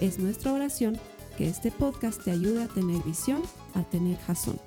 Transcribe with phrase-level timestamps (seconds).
[0.00, 0.98] Es nuestra oración
[1.38, 3.42] que este podcast te ayude a tener visión,
[3.74, 4.60] a tener jazón.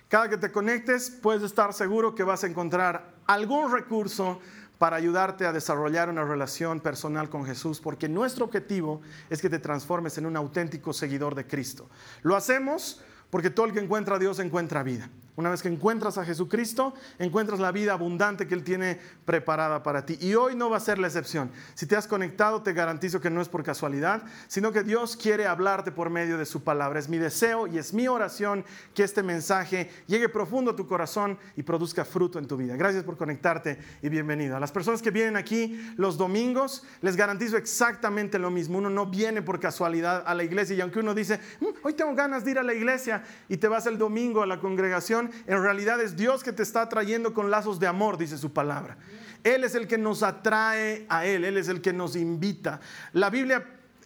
[0.10, 4.42] Cada que te conectes puedes estar seguro que vas a encontrar algún recurso
[4.78, 9.60] para ayudarte a desarrollar una relación personal con Jesús, porque nuestro objetivo es que te
[9.60, 11.90] transformes en un auténtico seguidor de Cristo.
[12.24, 13.02] Lo hacemos
[13.34, 15.10] porque todo el que encuentra a Dios encuentra vida.
[15.36, 20.06] Una vez que encuentras a Jesucristo, encuentras la vida abundante que Él tiene preparada para
[20.06, 20.16] ti.
[20.22, 21.50] Y hoy no va a ser la excepción.
[21.74, 25.48] Si te has conectado, te garantizo que no es por casualidad, sino que Dios quiere
[25.48, 27.00] hablarte por medio de su palabra.
[27.00, 31.40] Es mi deseo y es mi oración que este mensaje llegue profundo a tu corazón
[31.56, 32.76] y produzca fruto en tu vida.
[32.76, 34.56] Gracias por conectarte y bienvenido.
[34.56, 38.78] A las personas que vienen aquí los domingos, les garantizo exactamente lo mismo.
[38.78, 42.14] Uno no viene por casualidad a la iglesia y aunque uno dice, mm, hoy tengo
[42.14, 45.62] ganas de ir a la iglesia y te vas el domingo a la congregación, en
[45.62, 48.98] realidad es Dios que te está trayendo con lazos de amor, dice su palabra.
[49.44, 52.80] Él es el que nos atrae a Él, Él es el que nos invita.
[53.12, 53.66] La Biblia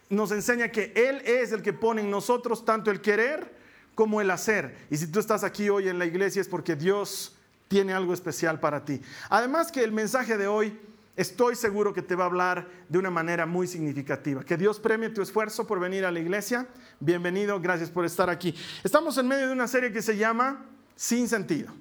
[0.09, 3.55] nos enseña que Él es el que pone en nosotros tanto el querer
[3.93, 4.77] como el hacer.
[4.89, 7.35] Y si tú estás aquí hoy en la iglesia es porque Dios
[7.67, 9.01] tiene algo especial para ti.
[9.29, 10.79] Además que el mensaje de hoy
[11.15, 14.43] estoy seguro que te va a hablar de una manera muy significativa.
[14.43, 16.67] Que Dios premie tu esfuerzo por venir a la iglesia.
[16.99, 18.55] Bienvenido, gracias por estar aquí.
[18.83, 20.65] Estamos en medio de una serie que se llama
[20.97, 21.71] sin sentido.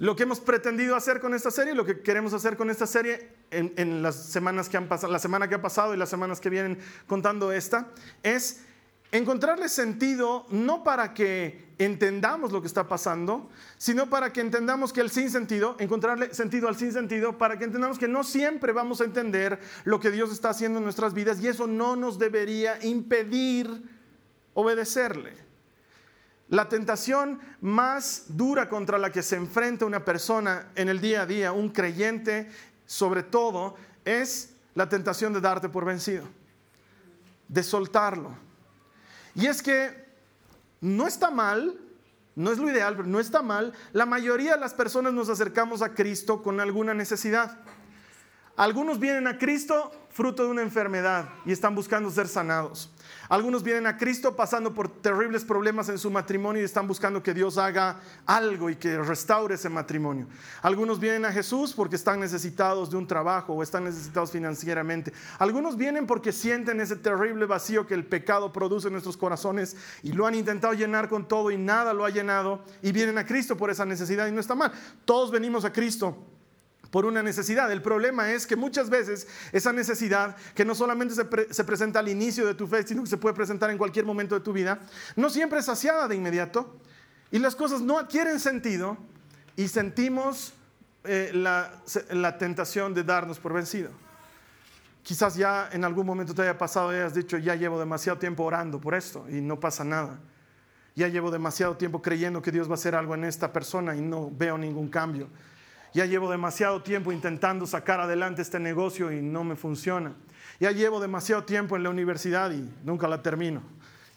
[0.00, 3.30] Lo que hemos pretendido hacer con esta serie, lo que queremos hacer con esta serie
[3.50, 6.50] en, las semanas que han pasado, la semana que ha pasado y las semanas que
[6.50, 7.88] vienen contando esta,
[8.22, 8.60] es
[9.10, 15.00] encontrarle sentido no para que entendamos lo que está pasando, sino para que entendamos que
[15.00, 19.00] el sin sentido, encontrarle sentido al sin sentido, para que entendamos que no siempre vamos
[19.00, 22.78] a entender lo que Dios está haciendo en nuestras vidas y eso no nos debería
[22.84, 23.82] impedir
[24.54, 25.47] obedecerle.
[26.48, 31.26] La tentación más dura contra la que se enfrenta una persona en el día a
[31.26, 32.50] día, un creyente
[32.86, 36.24] sobre todo, es la tentación de darte por vencido,
[37.48, 38.34] de soltarlo.
[39.34, 40.08] Y es que
[40.80, 41.78] no está mal,
[42.34, 45.82] no es lo ideal, pero no está mal, la mayoría de las personas nos acercamos
[45.82, 47.58] a Cristo con alguna necesidad.
[48.56, 52.90] Algunos vienen a Cristo fruto de una enfermedad y están buscando ser sanados.
[53.28, 57.34] Algunos vienen a Cristo pasando por terribles problemas en su matrimonio y están buscando que
[57.34, 60.26] Dios haga algo y que restaure ese matrimonio.
[60.62, 65.12] Algunos vienen a Jesús porque están necesitados de un trabajo o están necesitados financieramente.
[65.38, 70.12] Algunos vienen porque sienten ese terrible vacío que el pecado produce en nuestros corazones y
[70.12, 73.58] lo han intentado llenar con todo y nada lo ha llenado y vienen a Cristo
[73.58, 74.72] por esa necesidad y no está mal.
[75.04, 76.16] Todos venimos a Cristo
[76.90, 77.70] por una necesidad.
[77.70, 82.46] El problema es que muchas veces esa necesidad, que no solamente se, presenta al inicio
[82.46, 84.78] de tu fe, sino que se puede presentar en cualquier momento de tu vida,
[85.16, 86.76] no siempre es saciada de inmediato
[87.30, 88.96] y las cosas no adquieren sentido
[89.56, 90.54] y sentimos
[91.04, 91.72] eh, la,
[92.10, 93.90] la, tentación de darnos por vencido.
[95.02, 98.44] Quizás ya en algún momento te haya pasado y hayas dicho, ya llevo demasiado tiempo
[98.44, 100.18] orando por esto y no pasa nada.
[100.94, 104.00] Ya llevo demasiado tiempo creyendo que Dios va a hacer algo en esta persona y
[104.00, 105.28] no veo ningún cambio
[105.94, 110.14] ya llevo demasiado tiempo intentando sacar adelante este negocio y no me funciona.
[110.60, 113.62] Ya llevo demasiado tiempo en la universidad y nunca la termino.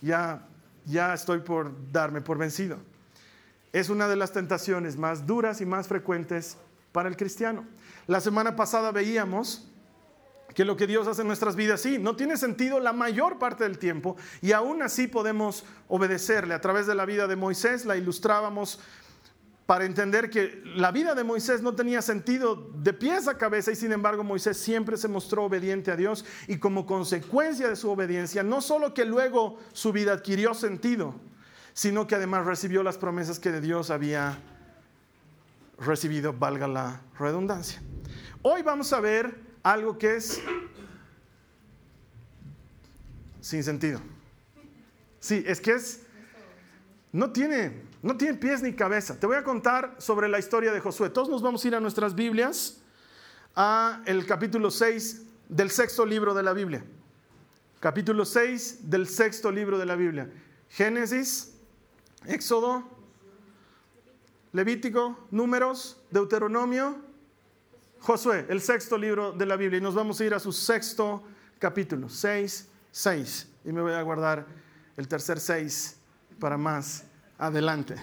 [0.02, 0.48] Ya,
[0.86, 2.78] ya estoy por darme por vencido.
[3.74, 6.58] Es una de las tentaciones más duras y más frecuentes
[6.92, 7.66] para el cristiano.
[8.08, 9.68] La semana pasada veíamos
[10.54, 13.64] que lo que Dios hace en nuestras vidas, sí, no tiene sentido la mayor parte
[13.64, 16.54] del tiempo y aún así podemos obedecerle.
[16.54, 18.80] A través de la vida de Moisés la ilustrábamos
[19.72, 23.78] para entender que la vida de Moisés no tenía sentido de pies a cabeza y
[23.78, 28.44] sin embargo Moisés siempre se mostró obediente a Dios y como consecuencia de su obediencia,
[28.44, 31.16] no solo que luego su vida adquirió sentido,
[31.72, 34.40] sino que además recibió las promesas que de Dios había
[35.80, 37.82] recibido, valga la redundancia.
[38.42, 40.42] Hoy vamos a ver algo que es
[43.40, 44.02] sin sentido.
[45.22, 46.02] Sí, es que es,
[47.12, 49.20] no tiene no tiene pies ni cabeza.
[49.20, 51.10] Te voy a contar sobre la historia de Josué.
[51.10, 52.82] Todos nos vamos a ir a nuestras Biblias,
[53.56, 56.84] a el capítulo 6 del sexto libro de la Biblia.
[57.80, 60.32] Capítulo 6 del sexto libro de la Biblia.
[60.70, 61.54] Génesis,
[62.26, 62.84] Éxodo,
[64.52, 66.98] Levítico, Números, Deuteronomio,
[68.00, 69.78] Josué, el sexto libro de la Biblia.
[69.78, 71.22] Y nos vamos a ir a su sexto
[71.60, 73.48] capítulo, 6, 6.
[73.66, 74.48] Y me voy a guardar
[74.98, 76.01] el tercer 6
[76.42, 77.06] para más
[77.38, 77.96] adelante.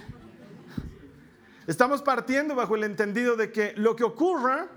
[1.66, 4.68] Estamos partiendo bajo el entendido de que lo que ocurra,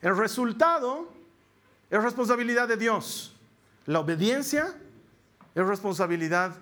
[0.00, 1.12] el resultado,
[1.90, 3.36] es responsabilidad de Dios.
[3.84, 4.74] La obediencia
[5.54, 6.56] es responsabilidad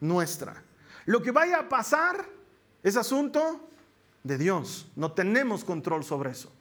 [0.00, 0.62] nuestra.
[1.06, 2.24] Lo que vaya a pasar
[2.84, 3.68] es asunto
[4.22, 4.86] de Dios.
[4.94, 6.52] No tenemos control sobre eso.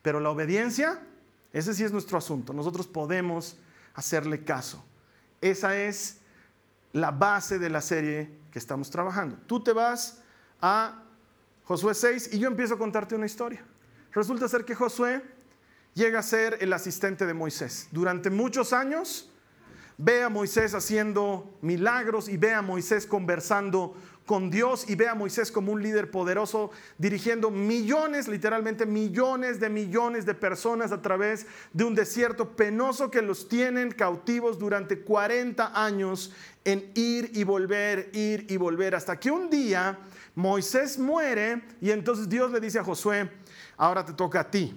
[0.00, 1.00] Pero la obediencia,
[1.52, 2.52] ese sí es nuestro asunto.
[2.52, 3.58] Nosotros podemos
[3.92, 4.82] hacerle caso.
[5.40, 6.20] Esa es
[6.94, 9.36] la base de la serie que estamos trabajando.
[9.46, 10.22] Tú te vas
[10.60, 11.02] a
[11.64, 13.64] Josué 6 y yo empiezo a contarte una historia.
[14.12, 15.22] Resulta ser que Josué
[15.94, 17.88] llega a ser el asistente de Moisés.
[17.90, 19.28] Durante muchos años
[19.98, 25.14] ve a Moisés haciendo milagros y ve a Moisés conversando con Dios y ve a
[25.14, 31.46] Moisés como un líder poderoso dirigiendo millones, literalmente millones de millones de personas a través
[31.72, 36.32] de un desierto penoso que los tienen cautivos durante 40 años
[36.64, 39.98] en ir y volver, ir y volver, hasta que un día
[40.34, 43.30] Moisés muere y entonces Dios le dice a Josué,
[43.76, 44.74] ahora te toca a ti,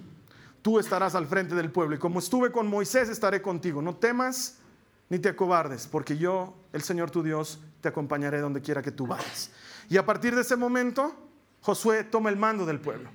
[0.60, 4.58] tú estarás al frente del pueblo y como estuve con Moisés estaré contigo, no temas
[5.08, 9.06] ni te acobardes, porque yo, el Señor tu Dios, te acompañaré donde quiera que tú
[9.06, 9.50] vayas.
[9.88, 11.14] Y a partir de ese momento,
[11.60, 13.10] Josué toma el mando del pueblo.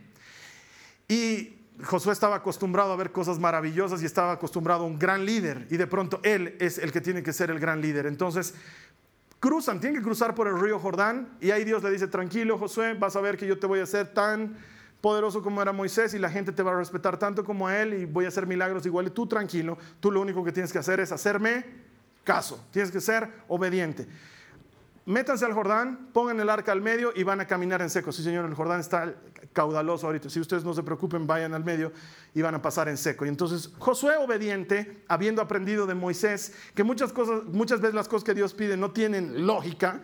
[1.07, 5.68] Y Josué estaba acostumbrado a ver cosas maravillosas y estaba acostumbrado a un gran líder.
[5.69, 8.06] Y de pronto él es el que tiene que ser el gran líder.
[8.06, 8.54] Entonces
[9.39, 12.94] cruzan, tienen que cruzar por el río Jordán y ahí Dios le dice, tranquilo Josué,
[12.94, 14.56] vas a ver que yo te voy a hacer tan
[15.01, 17.94] poderoso como era Moisés y la gente te va a respetar tanto como a él
[17.94, 19.07] y voy a hacer milagros igual.
[19.07, 21.65] Y tú tranquilo, tú lo único que tienes que hacer es hacerme
[22.24, 24.07] caso, tienes que ser obediente.
[25.06, 28.12] Métanse al Jordán, pongan el arca al medio y van a caminar en seco.
[28.12, 29.14] Sí, señor, el Jordán está
[29.52, 30.30] caudaloso ahorita.
[30.30, 31.92] Si ustedes no se preocupen, vayan al medio
[32.34, 33.26] y van a pasar en seco.
[33.26, 38.24] Y entonces Josué obediente, habiendo aprendido de Moisés que muchas cosas, muchas veces las cosas
[38.24, 40.00] que Dios pide no tienen lógica,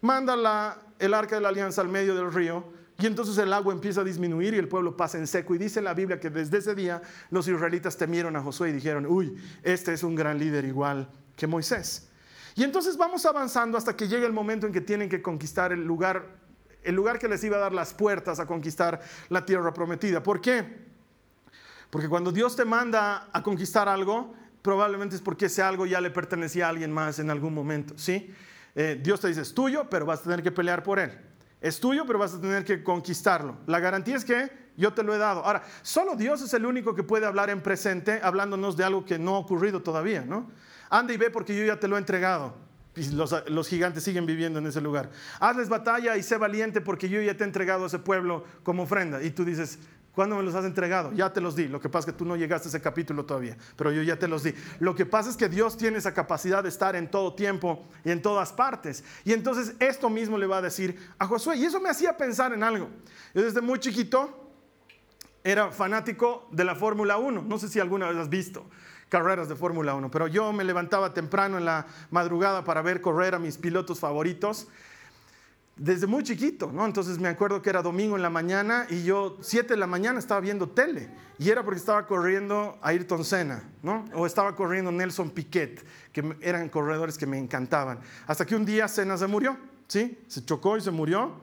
[0.00, 2.64] manda la, el arca de la alianza al medio del río
[3.00, 5.54] y entonces el agua empieza a disminuir y el pueblo pasa en seco.
[5.56, 9.04] Y dice la Biblia que desde ese día los israelitas temieron a Josué y dijeron,
[9.06, 12.08] uy, este es un gran líder igual que Moisés.
[12.54, 15.84] Y entonces vamos avanzando hasta que llega el momento en que tienen que conquistar el
[15.84, 16.26] lugar,
[16.82, 20.22] el lugar que les iba a dar las puertas a conquistar la tierra prometida.
[20.22, 20.84] ¿Por qué?
[21.90, 26.10] Porque cuando Dios te manda a conquistar algo, probablemente es porque ese algo ya le
[26.10, 28.32] pertenecía a alguien más en algún momento, ¿sí?
[28.74, 31.12] Eh, Dios te dice, es tuyo, pero vas a tener que pelear por él.
[31.60, 33.56] Es tuyo, pero vas a tener que conquistarlo.
[33.66, 35.44] La garantía es que yo te lo he dado.
[35.44, 39.18] Ahora, solo Dios es el único que puede hablar en presente, hablándonos de algo que
[39.18, 40.50] no ha ocurrido todavía, ¿no?
[40.98, 42.54] Anda y ve porque yo ya te lo he entregado.
[42.96, 45.10] Y los, los, gigantes siguen viviendo en ese lugar.
[45.40, 48.84] Hazles batalla y sé valiente porque yo ya te he entregado a ese pueblo como
[48.84, 49.20] ofrenda.
[49.20, 49.80] Y tú dices,
[50.14, 51.12] ¿Cuándo me los has entregado?
[51.12, 51.66] Ya te los di.
[51.66, 54.16] Lo que pasa es que tú no llegaste a ese capítulo todavía, pero yo ya
[54.16, 54.54] te los di.
[54.78, 58.12] Lo que pasa es que Dios tiene esa capacidad de estar en todo tiempo y
[58.12, 59.02] en todas partes.
[59.24, 61.56] Y entonces esto mismo le va a decir a Josué.
[61.56, 62.88] Y eso me hacía pensar en algo.
[63.34, 64.52] Yo desde muy chiquito
[65.42, 67.42] era fanático de la Fórmula 1.
[67.42, 68.66] No sé si alguna vez has visto
[69.14, 73.36] carreras de Fórmula 1, pero yo me levantaba temprano en la madrugada para ver correr
[73.36, 74.66] a mis pilotos favoritos
[75.76, 76.84] desde muy chiquito, ¿no?
[76.84, 80.18] Entonces me acuerdo que era domingo en la mañana y yo, 7 de la mañana,
[80.18, 81.10] estaba viendo tele.
[81.38, 84.04] Y era porque estaba corriendo Ayrton Senna, ¿no?
[84.14, 88.00] O estaba corriendo Nelson Piquet, que eran corredores que me encantaban.
[88.26, 89.56] Hasta que un día Senna se murió,
[89.86, 90.18] ¿sí?
[90.26, 91.40] Se chocó y se murió.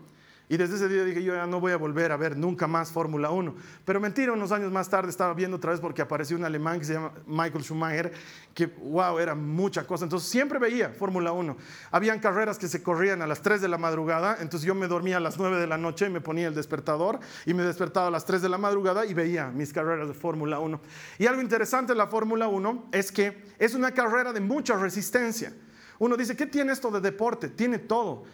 [0.51, 2.91] Y desde ese día dije, yo ya no voy a volver a ver nunca más
[2.91, 3.55] Fórmula 1.
[3.85, 6.83] Pero mentira, unos años más tarde estaba viendo otra vez porque apareció un alemán que
[6.83, 8.11] se llama Michael Schumacher,
[8.53, 10.03] que wow, era mucha cosa.
[10.03, 11.55] Entonces siempre veía Fórmula 1.
[11.91, 15.15] Habían carreras que se corrían a las 3 de la madrugada, entonces yo me dormía
[15.15, 18.11] a las 9 de la noche y me ponía el despertador y me despertaba a
[18.11, 20.81] las 3 de la madrugada y veía mis carreras de Fórmula 1.
[21.17, 25.53] Y algo interesante de la Fórmula 1 es que es una carrera de mucha resistencia.
[25.97, 27.47] Uno dice, ¿qué tiene esto de deporte?
[27.47, 28.25] Tiene todo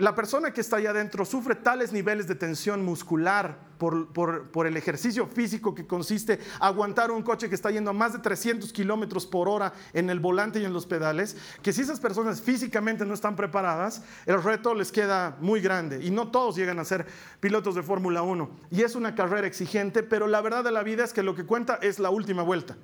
[0.00, 5.26] la persona que está allá adentro sufre tales niveles de tensión muscular por, el ejercicio
[5.26, 9.48] físico que consiste aguantar un coche que está yendo a más de 300 kilómetros por
[9.48, 13.36] hora en el volante y en los pedales, que si esas personas físicamente no están
[13.36, 17.06] preparadas, el reto les queda muy grande y no todos llegan a ser
[17.40, 18.50] pilotos de Fórmula 1.
[18.70, 21.44] Y es una carrera exigente, pero la verdad de la vida es que lo que
[21.44, 22.76] cuenta es la última vuelta.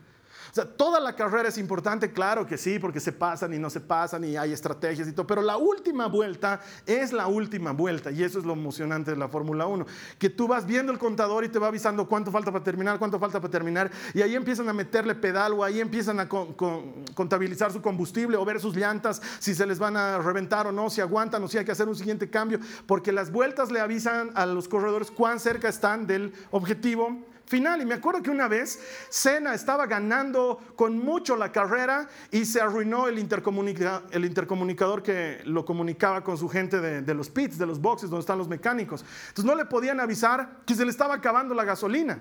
[0.64, 4.24] Toda la carrera es importante, claro que sí, porque se pasan y no se pasan
[4.24, 8.38] y hay estrategias y todo, pero la última vuelta es la última vuelta y eso
[8.38, 9.86] es lo emocionante de la Fórmula 1,
[10.18, 13.18] que tú vas viendo el contador y te va avisando cuánto falta para terminar, cuánto
[13.18, 17.82] falta para terminar y ahí empiezan a meterle pedal o ahí empiezan a contabilizar su
[17.82, 21.42] combustible o ver sus llantas, si se les van a reventar o no, si aguantan
[21.42, 24.68] o si hay que hacer un siguiente cambio, porque las vueltas le avisan a los
[24.68, 27.80] corredores cuán cerca están del objetivo final.
[27.80, 32.60] Y me acuerdo que una vez Senna estaba ganando con mucho la carrera y se
[32.60, 37.66] arruinó el, el intercomunicador que lo comunicaba con su gente de, de, los pits, de
[37.66, 39.04] los boxes, donde están los mecánicos.
[39.28, 42.18] Entonces no le podían avisar que se le estaba acabando la gasolina.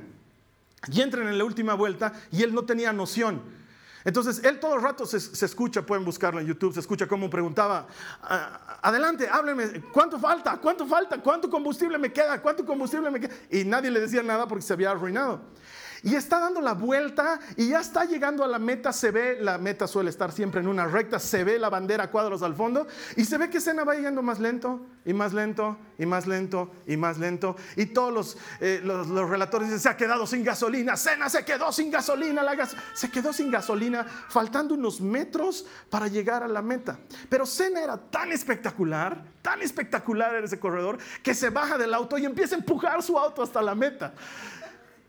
[0.91, 3.64] Y entran en la última vuelta y él no tenía noción.
[4.05, 7.87] Entonces, él todo el rato se, escucha, pueden buscarlo en YouTube, se escucha cómo preguntaba,
[8.21, 10.57] ah, adelante, hábleme, ¿cuánto falta?
[10.57, 11.19] ¿Cuánto falta?
[11.19, 12.39] ¿Cuánto combustible me queda?
[12.39, 13.33] ¿Cuánto combustible me queda?
[13.49, 15.41] Y nadie le decía nada porque se había arruinado
[16.05, 19.57] y está dando la vuelta y ya está llegando a la meta, se ve, la
[19.57, 22.85] meta suele estar siempre en una recta, se ve la bandera cuadros al fondo
[23.15, 26.69] y se ve que Sena va llegando más lento y más lento y más lento
[26.85, 27.55] y más lento.
[27.75, 31.71] Y todos los, eh, los, relatores dicen, se ha quedado sin gasolina, Sena se quedó
[31.71, 32.55] sin gasolina, la
[32.93, 36.99] se quedó sin gasolina, faltando unos metros para llegar a la meta.
[37.29, 42.15] Pero Sena era tan espectacular, tan espectacular en ese corredor, que se baja del auto
[42.19, 44.13] y empieza a empujar su auto hasta la meta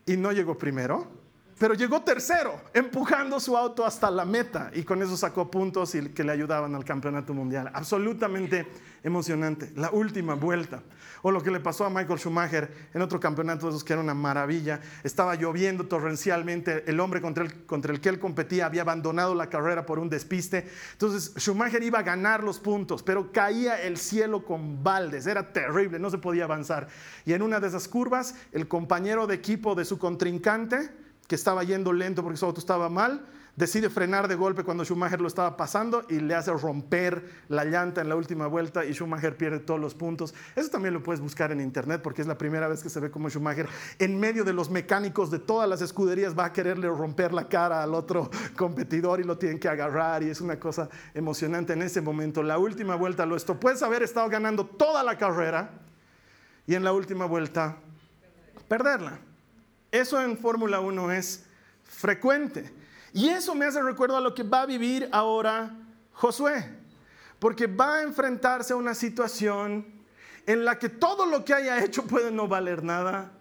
[0.06, 1.06] y no llegó primero,
[1.58, 6.22] pero llegó tercero, empujando su auto hasta la meta y con eso sacó puntos que
[6.22, 7.70] le ayudaban al campeonato mundial.
[7.72, 8.66] Absolutamente
[9.02, 9.72] emocionante.
[9.75, 10.82] La última vuelta.
[11.22, 14.02] O lo que le pasó a Michael Schumacher en otro campeonato de esos que era
[14.02, 14.80] una maravilla.
[15.02, 16.84] Estaba lloviendo torrencialmente.
[16.86, 20.68] El hombre contra el, contra que él competía había abandonado la carrera por un despiste.
[20.92, 25.26] Entonces Schumacher iba a ganar los puntos, pero caía el cielo con baldes.
[25.26, 26.88] Era terrible, no se podía avanzar.
[27.25, 31.64] Y en una de esas curvas, el compañero de equipo de su contrincante, que estaba
[31.64, 35.56] yendo lento porque su auto estaba mal, decide frenar de golpe cuando Schumacher lo estaba
[35.56, 39.80] pasando y le hace romper la llanta en la última vuelta y Schumacher pierde todos
[39.80, 40.35] los puntos.
[40.54, 43.11] Eso también lo puedes buscar en internet porque es la primera vez que se ve
[43.11, 43.68] como Schumacher
[43.99, 47.83] en medio de los mecánicos de todas las escuderías va a quererle romper la cara
[47.83, 52.02] al otro competidor y lo tienen que agarrar y es una cosa emocionante en ese
[52.02, 52.42] momento.
[52.42, 53.59] La última vuelta lo esto.
[53.59, 55.71] Puedes haber estado ganando toda la carrera
[56.66, 57.76] y en la última vuelta
[58.68, 59.25] perderla.
[59.96, 61.46] Eso en Fórmula 1 es
[61.84, 62.70] frecuente.
[63.14, 65.74] Y eso me hace recuerdo a lo que va a vivir ahora
[66.12, 66.70] Josué,
[67.38, 69.86] porque va a enfrentarse a una situación
[70.46, 73.32] en la que todo lo que haya hecho puede no valer nada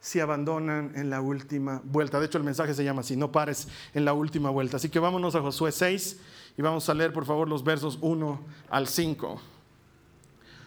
[0.00, 2.18] si abandonan en la última vuelta.
[2.18, 4.78] De hecho, el mensaje se llama así, no pares en la última vuelta.
[4.78, 6.18] Así que vámonos a Josué 6
[6.56, 9.40] y vamos a leer, por favor, los versos 1 al 5.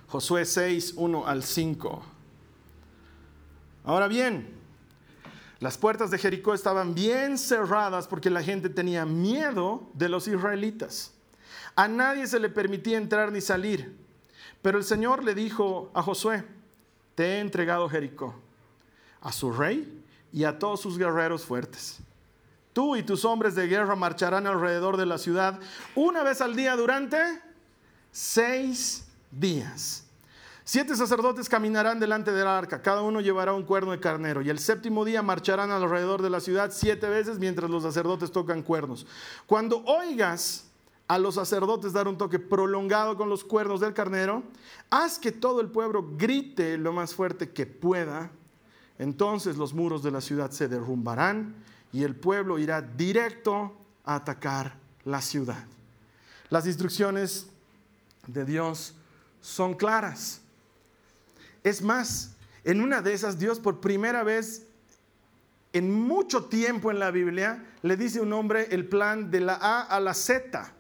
[0.08, 2.04] Josué 6, 1 al 5.
[3.84, 4.63] Ahora bien,
[5.64, 11.14] las puertas de Jericó estaban bien cerradas porque la gente tenía miedo de los israelitas.
[11.78, 13.96] A nadie se le permitía entrar ni salir.
[14.62, 16.44] Pero el Señor le dijo a Josué,
[17.16, 18.36] te he entregado Jericó,
[19.22, 20.04] a su rey
[20.34, 22.00] y a todos sus guerreros fuertes.
[22.74, 25.62] Tú y tus hombres de guerra marcharán alrededor de la ciudad
[25.96, 27.42] una vez al día durante
[28.12, 30.03] seis días.
[30.66, 34.60] Siete sacerdotes caminarán delante del arca, cada uno llevará un cuerno de carnero, y el
[34.60, 39.06] séptimo día marcharán alrededor de la ciudad siete veces mientras los sacerdotes tocan cuernos.
[39.46, 40.66] Cuando oigas
[41.08, 44.44] a los sacerdotes dar un toque prolongado con los cuernos del carnero,
[44.90, 48.32] haz que todo el pueblo grite lo más fuerte que pueda.
[48.98, 51.56] Entonces los muros de la ciudad se derrumbarán
[51.92, 55.66] y el pueblo irá directo a atacar la ciudad.
[56.50, 57.48] Las instrucciones
[58.28, 58.96] de Dios
[59.42, 60.43] son claras.
[61.64, 64.68] Es más, en una de esas Dios por primera vez
[65.74, 69.56] en mucho tiempo en la Biblia le dice a un hombre el plan de la
[69.56, 70.72] A a la Z,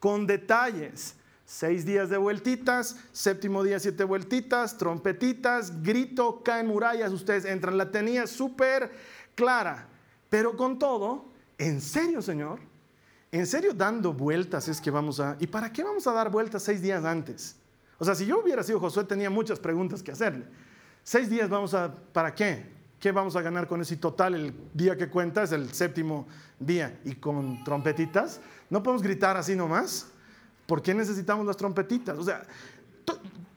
[0.00, 1.14] con detalles.
[1.44, 7.78] Seis días de vueltitas, séptimo día siete vueltitas, trompetitas, grito, caen murallas, ustedes entran.
[7.78, 8.92] La tenía súper
[9.34, 9.88] clara,
[10.28, 12.60] pero con todo, ¿en serio, Señor?
[13.32, 15.36] ¿En serio dando vueltas es que vamos a...
[15.38, 17.56] ¿Y para qué vamos a dar vueltas seis días antes?
[17.98, 20.44] O sea, si yo hubiera sido Josué, tenía muchas preguntas que hacerle.
[21.02, 22.78] Seis días vamos a, ¿para qué?
[23.00, 24.34] ¿Qué vamos a ganar con ese total?
[24.34, 26.26] El día que cuenta es el séptimo
[26.58, 27.00] día.
[27.04, 28.40] Y con trompetitas,
[28.70, 30.08] no podemos gritar así nomás.
[30.66, 32.18] ¿Por qué necesitamos las trompetitas?
[32.18, 32.42] O sea,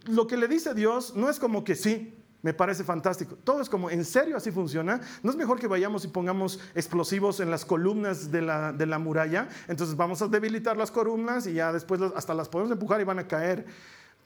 [0.05, 3.35] lo que le dice Dios no es como que sí, me parece fantástico.
[3.43, 5.01] Todo es como, ¿en serio así funciona?
[5.21, 8.97] ¿No es mejor que vayamos y pongamos explosivos en las columnas de la, de la
[8.97, 9.49] muralla?
[9.67, 13.19] Entonces vamos a debilitar las columnas y ya después hasta las podemos empujar y van
[13.19, 13.65] a caer.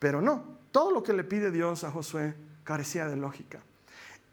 [0.06, 3.64] Pero no, todo lo que le pide Dios a Josué carecía de lógica.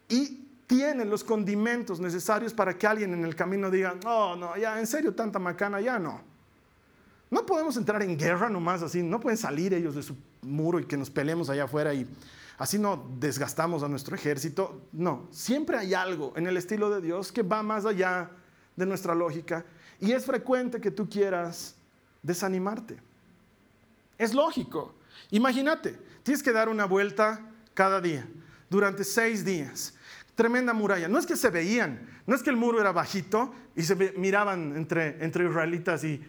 [0.06, 4.78] Y tiene los condimentos necesarios para que alguien en el camino diga, no, no, ya,
[4.78, 6.20] en serio, tanta macana, ya no.
[7.30, 10.84] No podemos entrar en guerra nomás así, no pueden salir ellos de su muro y
[10.84, 12.06] que nos peleemos allá afuera y
[12.58, 14.78] así no desgastamos a nuestro ejército.
[14.92, 18.28] No, siempre hay algo en el estilo de Dios que va más allá
[18.76, 19.64] de nuestra lógica
[19.98, 21.76] y es frecuente que tú quieras
[22.22, 22.98] desanimarte.
[24.18, 24.96] Es lógico.
[25.32, 27.40] Imagínate, tienes que dar una vuelta
[27.74, 28.28] cada día,
[28.70, 29.94] durante seis días.
[30.34, 31.08] Tremenda muralla.
[31.08, 34.76] No es que se veían, no es que el muro era bajito y se miraban
[34.76, 36.22] entre, entre israelitas y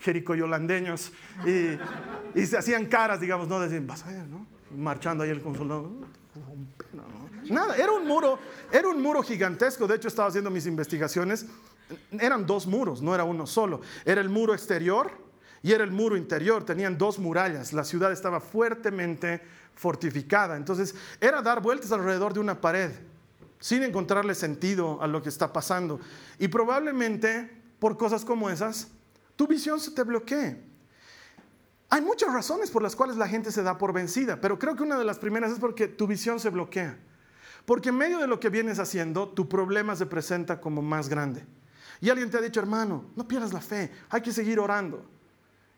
[0.00, 1.12] jericoyolandeños
[1.46, 4.46] y, y se hacían caras, digamos, no decían, vas a ver, ¿no?
[4.76, 5.90] Marchando ahí el consulado.
[7.48, 8.38] Nada, era un muro,
[8.70, 9.86] era un muro gigantesco.
[9.86, 11.46] De hecho, estaba haciendo mis investigaciones.
[12.10, 13.80] Eran dos muros, no era uno solo.
[14.04, 15.25] Era el muro exterior
[15.62, 16.64] y era el muro interior.
[16.64, 17.72] Tenían dos murallas.
[17.72, 19.42] La ciudad estaba fuertemente
[19.74, 20.56] fortificada.
[20.56, 22.90] Entonces, era dar vueltas alrededor de una pared
[23.58, 26.00] sin encontrarle sentido a lo que está pasando.
[26.38, 28.88] Y probablemente por cosas como esas,
[29.36, 30.62] tu visión se te bloquee.
[31.88, 34.82] Hay muchas razones por las cuales la gente se da por vencida, pero creo que
[34.82, 36.98] una de las primeras es porque tu visión se bloquea.
[37.64, 41.44] Porque en medio de lo que vienes haciendo, tu problema se presenta como más grande.
[42.00, 45.04] Y alguien te ha dicho, hermano, no pierdas la fe, hay que seguir orando.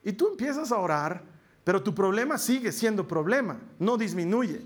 [0.09, 1.23] Y tú empiezas a orar,
[1.65, 4.65] pero tu problema sigue siendo problema, no disminuye.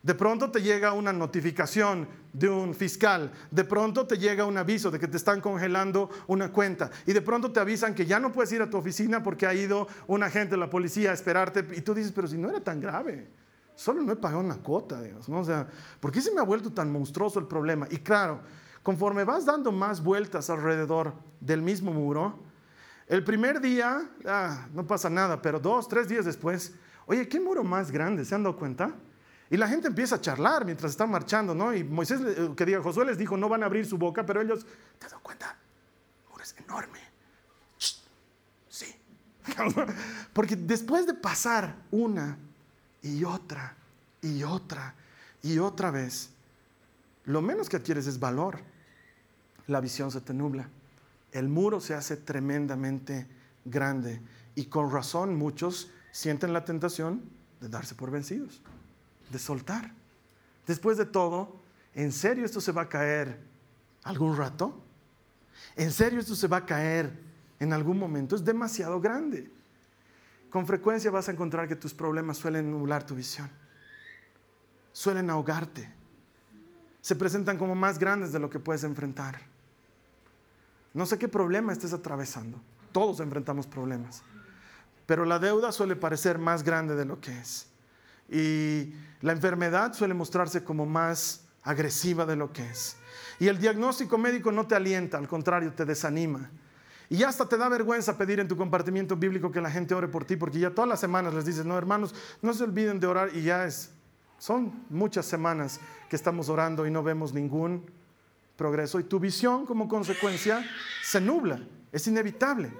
[0.00, 4.92] De pronto te llega una notificación de un fiscal, de pronto te llega un aviso
[4.92, 8.30] de que te están congelando una cuenta y de pronto te avisan que ya no
[8.30, 11.66] puedes ir a tu oficina porque ha ido un agente de la policía a esperarte
[11.74, 13.26] y tú dices, pero si no era tan grave,
[13.74, 15.40] solo no he pagado una cuota, Dios, ¿no?
[15.40, 15.66] O sea,
[15.98, 17.88] ¿por qué se me ha vuelto tan monstruoso el problema?
[17.90, 18.42] Y claro,
[18.84, 22.53] conforme vas dando más vueltas alrededor del mismo muro,
[23.06, 26.72] el primer día, ah, no pasa nada, pero dos, tres días después,
[27.06, 28.24] oye, ¿qué muro más grande?
[28.24, 28.94] ¿Se han dado cuenta?
[29.50, 31.74] Y la gente empieza a charlar mientras están marchando, ¿no?
[31.74, 34.40] Y Moisés, eh, que diga, Josué les dijo, no van a abrir su boca, pero
[34.40, 34.66] ellos,
[34.98, 35.56] ¿te has dado cuenta?
[36.34, 36.98] El es enorme.
[38.68, 38.94] Sí.
[40.32, 42.38] Porque después de pasar una
[43.02, 43.76] y otra
[44.22, 44.94] y otra
[45.42, 46.30] y otra vez,
[47.26, 48.60] lo menos que adquieres es valor.
[49.66, 50.68] La visión se te nubla.
[51.34, 53.26] El muro se hace tremendamente
[53.66, 54.22] grande
[54.54, 57.22] y con razón muchos sienten la tentación
[57.60, 58.62] de darse por vencidos
[59.30, 59.92] de soltar.
[60.66, 61.60] Después de todo,
[61.94, 63.38] ¿en serio esto se va a caer
[64.04, 64.82] algún rato?
[65.76, 67.12] ¿En serio esto se va a caer
[67.58, 68.36] en algún momento?
[68.36, 69.50] Es demasiado grande.
[70.50, 73.50] Con frecuencia vas a encontrar que tus problemas suelen nublar tu visión,
[74.92, 75.92] suelen ahogarte,
[77.00, 79.53] se presentan como más grandes de lo que puedes enfrentar.
[80.94, 82.60] No sé qué problema estés atravesando,
[82.92, 84.22] todos enfrentamos problemas,
[85.06, 87.66] pero la deuda suele parecer más grande de lo que es.
[88.30, 92.96] Y la enfermedad suele mostrarse como más agresiva de lo que es.
[93.38, 96.50] Y el diagnóstico médico no te alienta, al contrario, te desanima.
[97.10, 100.24] Y hasta te da vergüenza pedir en tu compartimiento bíblico que la gente ore por
[100.24, 103.30] ti, porque ya todas las semanas les dices, no, hermanos, no se olviden de orar
[103.34, 103.90] y ya es,
[104.38, 107.84] son muchas semanas que estamos orando y no vemos ningún
[108.56, 109.00] progreso.
[109.00, 110.64] Y tu visión como consecuencia
[111.02, 111.60] se nubla,
[111.92, 112.72] es inevitable.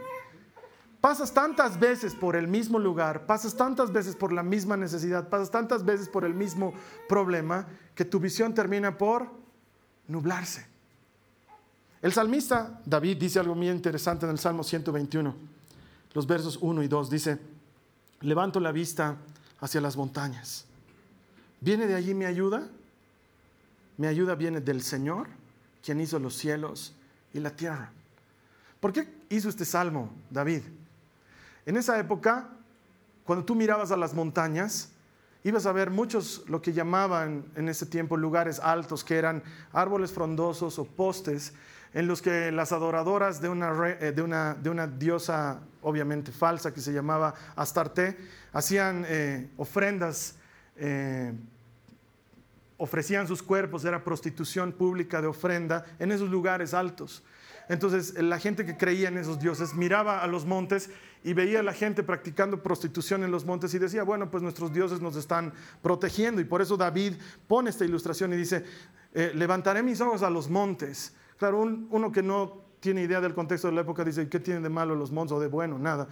[1.00, 5.50] Pasas tantas veces por el mismo lugar, pasas tantas veces por la misma necesidad, pasas
[5.50, 6.72] tantas veces por el mismo
[7.08, 9.30] problema, que tu visión termina por
[10.08, 10.66] nublarse.
[12.00, 15.34] El salmista David dice algo muy interesante en el Salmo 121,
[16.14, 17.10] los versos 1 y 2.
[17.10, 17.38] Dice,
[18.20, 19.16] levanto la vista
[19.60, 20.66] hacia las montañas.
[21.60, 22.68] ¿Viene de allí mi ayuda?
[23.96, 25.28] Mi ayuda viene del Señor,
[25.84, 26.94] quien hizo los cielos
[27.32, 27.90] y la tierra.
[28.80, 30.62] ¿Por qué hizo este salmo David?
[31.66, 32.48] En esa época,
[33.24, 34.90] cuando tú mirabas a las montañas,
[35.42, 39.42] ibas a ver muchos lo que llamaban en ese tiempo lugares altos, que eran
[39.72, 41.52] árboles frondosos o postes,
[41.92, 46.74] en los que las adoradoras de una, eh, de una, de una diosa, obviamente falsa,
[46.74, 48.16] que se llamaba Astarte,
[48.52, 50.34] hacían eh, ofrendas,
[50.76, 51.32] eh,
[52.76, 57.22] ofrecían sus cuerpos, era prostitución pública de ofrenda en esos lugares altos.
[57.68, 60.90] Entonces la gente que creía en esos dioses miraba a los montes
[61.22, 64.72] y veía a la gente practicando prostitución en los montes y decía, bueno, pues nuestros
[64.72, 66.40] dioses nos están protegiendo.
[66.40, 67.14] Y por eso David
[67.48, 68.64] pone esta ilustración y dice,
[69.14, 71.14] eh, levantaré mis ojos a los montes.
[71.38, 74.68] Claro, uno que no tiene idea del contexto de la época dice, ¿qué tienen de
[74.68, 75.78] malo los montes o de bueno?
[75.78, 76.06] Nada.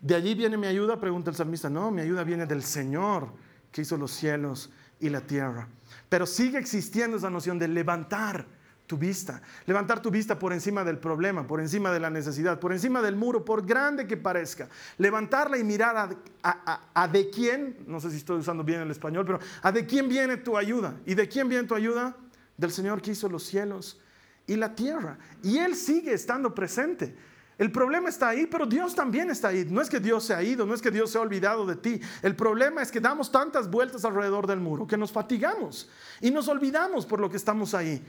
[0.00, 1.00] ¿De allí viene mi ayuda?
[1.00, 1.68] Pregunta el salmista.
[1.68, 3.30] No, mi ayuda viene del Señor
[3.72, 5.68] que hizo los cielos y la tierra.
[6.08, 8.46] Pero sigue existiendo esa noción de levantar
[8.86, 12.72] tu vista, levantar tu vista por encima del problema, por encima de la necesidad, por
[12.72, 18.10] encima del muro, por grande que parezca, levantarla y mirar a, de quién, no sé
[18.10, 20.94] si estoy usando bien el español, pero a de quién viene tu ayuda.
[21.06, 22.14] ¿Y de quién viene tu ayuda?
[22.56, 24.00] del Señor que hizo los cielos
[24.46, 25.18] y la tierra.
[25.42, 27.16] Y Él sigue estando presente.
[27.56, 29.64] El problema está ahí, pero Dios también está ahí.
[29.68, 31.76] No es que Dios se ha ido, no es que Dios se ha olvidado de
[31.76, 32.00] ti.
[32.22, 35.88] El problema es que damos tantas vueltas alrededor del muro que nos fatigamos
[36.20, 38.02] y nos olvidamos por lo que estamos ahí.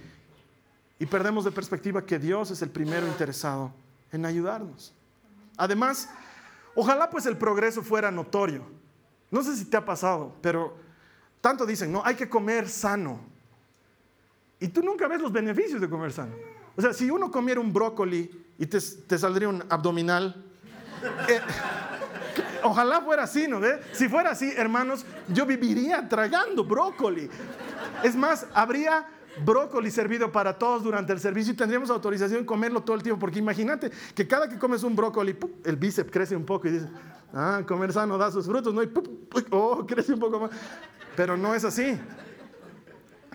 [0.97, 3.71] Y perdemos de perspectiva que Dios es el primero interesado
[4.11, 4.93] en ayudarnos.
[5.57, 6.09] Además,
[6.73, 8.63] ojalá pues el progreso fuera notorio.
[9.29, 10.75] No sé si te ha pasado, pero
[11.41, 13.19] tanto dicen, no, hay que comer sano.
[14.59, 16.33] Y tú nunca ves los beneficios de comer sano.
[16.75, 18.79] O sea, si uno comiera un brócoli y te,
[19.17, 20.43] saldría un abdominal,
[21.27, 21.41] eh,
[22.63, 23.59] ojalá fuera así, ¿no?
[23.59, 23.81] ve?
[23.91, 27.29] Si fuera así, hermanos, yo viviría tragando brócoli.
[28.03, 29.07] Es más, habría
[29.43, 33.19] brócoli servido para todos durante el servicio y tendríamos autorización de comerlo todo el tiempo,
[33.19, 36.89] porque imagínate que cada que comes un brócoli, el bíceps crece un poco y dices,
[37.33, 38.81] ah, comer sano da sus frutos, ¿no?
[38.83, 38.89] Y
[39.51, 40.51] oh, crece un poco más.
[41.15, 41.99] Pero no es así.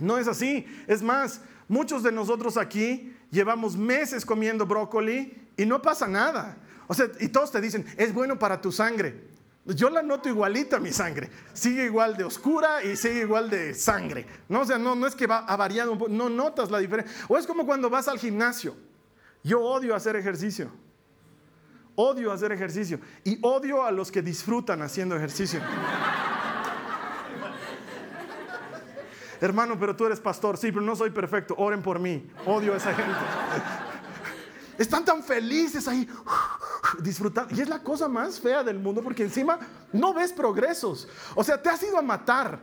[0.00, 0.66] No es así.
[0.86, 6.58] Es más, muchos de nosotros aquí llevamos meses comiendo brócoli y no pasa nada.
[6.88, 9.30] O sea, y todos te dicen, es bueno para tu sangre.
[9.64, 11.30] Yo la noto igualita mi sangre.
[11.52, 14.26] Sigue igual de oscura y sigue igual de sangre.
[14.48, 16.80] No, o sea, no, no es que va, ha variado un poco, no notas la
[16.80, 17.14] diferencia.
[17.28, 18.74] O es como cuando vas al gimnasio.
[19.44, 20.72] Yo odio hacer ejercicio.
[21.94, 22.98] Odio hacer ejercicio.
[23.22, 25.60] Y odio a los que disfrutan haciendo ejercicio.
[29.40, 30.56] Hermano, pero tú eres pastor.
[30.56, 31.54] Sí, pero no soy perfecto.
[31.56, 32.30] Oren por mí.
[32.46, 33.18] Odio a esa gente.
[34.78, 36.08] Están tan felices ahí
[37.00, 37.54] disfrutando.
[37.54, 39.58] Y es la cosa más fea del mundo porque encima
[39.92, 41.08] no ves progresos.
[41.34, 42.58] O sea, te has ido a matar.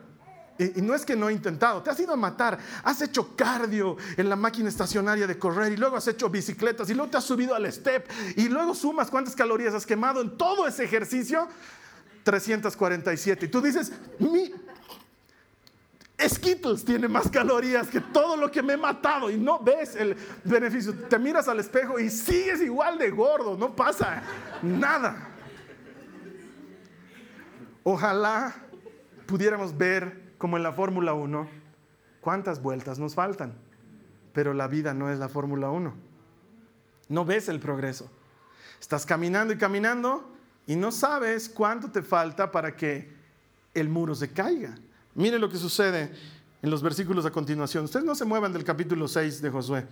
[0.59, 3.95] Y, no es que no he intentado, te has ido a matar, has hecho cardio
[4.17, 7.23] en la máquina estacionaria de correr y luego has hecho bicicletas y luego te has
[7.25, 11.47] subido al step y luego sumas cuántas calorías has quemado en todo ese ejercicio,
[12.23, 13.45] 347.
[13.45, 14.51] Y tú dices, mi,
[16.19, 20.15] Skittles tiene más calorías que todo lo que me he matado y no ves el
[20.43, 20.93] beneficio.
[20.93, 24.23] Te miras al espejo y sigues igual de gordo, no pasa
[24.63, 25.29] nada.
[27.83, 28.55] Ojalá
[29.27, 31.47] pudiéramos ver, como en la Fórmula 1,
[32.19, 33.53] cuántas vueltas nos faltan.
[34.33, 35.93] Pero la vida no es la Fórmula 1.
[37.09, 38.09] No ves el progreso.
[38.79, 40.31] Estás caminando y caminando
[40.65, 43.15] y no sabes cuánto te falta para que
[43.73, 44.75] el muro se caiga.
[45.17, 46.11] Mire lo que sucede
[46.61, 47.85] en los versículos a continuación.
[47.85, 49.87] Ustedes no se muevan del capítulo 6 de Josué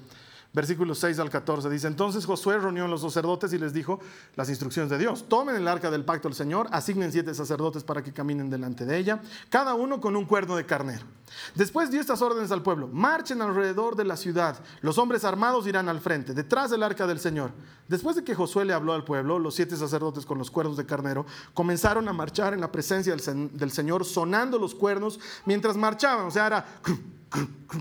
[0.53, 1.69] versículos 6 al 14.
[1.69, 3.99] Dice, entonces Josué reunió a los sacerdotes y les dijo
[4.36, 5.25] las instrucciones de Dios.
[5.27, 8.97] Tomen el arca del pacto del Señor, asignen siete sacerdotes para que caminen delante de
[8.97, 11.05] ella, cada uno con un cuerno de carnero.
[11.55, 15.89] Después dio estas órdenes al pueblo, marchen alrededor de la ciudad, los hombres armados irán
[15.89, 17.51] al frente, detrás del arca del Señor.
[17.88, 20.86] Después de que Josué le habló al pueblo, los siete sacerdotes con los cuernos de
[20.86, 26.25] carnero comenzaron a marchar en la presencia del, del Señor, sonando los cuernos mientras marchaban.
[26.25, 26.65] O sea, era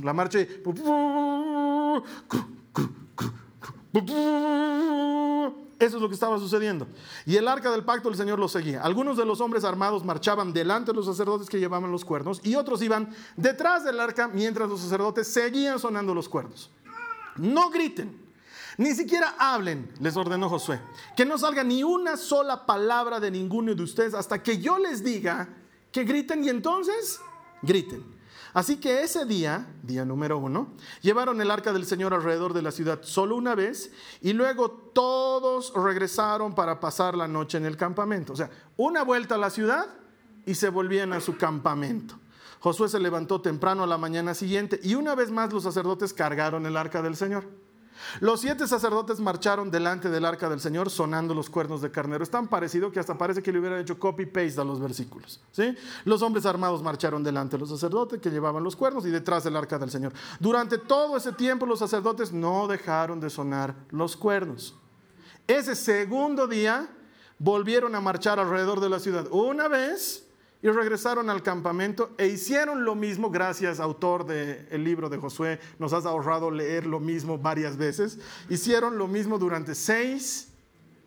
[0.02, 0.48] la marcha y
[5.78, 6.86] eso es lo que estaba sucediendo.
[7.26, 8.82] Y el arca del pacto del Señor lo seguía.
[8.82, 12.54] Algunos de los hombres armados marchaban delante de los sacerdotes que llevaban los cuernos y
[12.54, 16.70] otros iban detrás del arca mientras los sacerdotes seguían sonando los cuernos.
[17.36, 18.16] No griten,
[18.76, 20.80] ni siquiera hablen, les ordenó Josué.
[21.16, 25.04] Que no salga ni una sola palabra de ninguno de ustedes hasta que yo les
[25.04, 25.48] diga
[25.92, 27.20] que griten y entonces
[27.62, 28.04] griten.
[28.54, 30.68] Así que ese día, día número uno,
[31.02, 33.90] llevaron el arca del Señor alrededor de la ciudad solo una vez
[34.22, 38.32] y luego todos regresaron para pasar la noche en el campamento.
[38.32, 39.86] O sea, una vuelta a la ciudad
[40.46, 42.16] y se volvían a su campamento.
[42.60, 46.64] Josué se levantó temprano a la mañana siguiente y una vez más los sacerdotes cargaron
[46.64, 47.63] el arca del Señor.
[48.20, 52.22] Los siete sacerdotes marcharon delante del arca del Señor sonando los cuernos de carnero.
[52.22, 55.40] Es tan parecido que hasta parece que le hubieran hecho copy-paste a los versículos.
[55.52, 55.76] ¿sí?
[56.04, 59.56] Los hombres armados marcharon delante de los sacerdotes que llevaban los cuernos y detrás del
[59.56, 60.12] arca del Señor.
[60.40, 64.74] Durante todo ese tiempo los sacerdotes no dejaron de sonar los cuernos.
[65.46, 66.88] Ese segundo día
[67.38, 70.23] volvieron a marchar alrededor de la ciudad una vez
[70.64, 75.92] y regresaron al campamento e hicieron lo mismo, gracias autor del libro de Josué, nos
[75.92, 80.48] has ahorrado leer lo mismo varias veces, hicieron lo mismo durante seis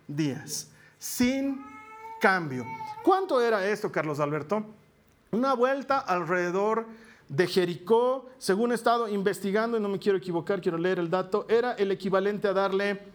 [0.08, 1.66] días, sin
[2.22, 2.68] cambio.
[3.04, 4.64] ¿Cuánto era esto, Carlos Alberto?
[5.32, 6.86] Una vuelta alrededor
[7.28, 11.48] de Jericó, según he estado investigando, y no me quiero equivocar, quiero leer el dato,
[11.50, 13.08] era el equivalente a darle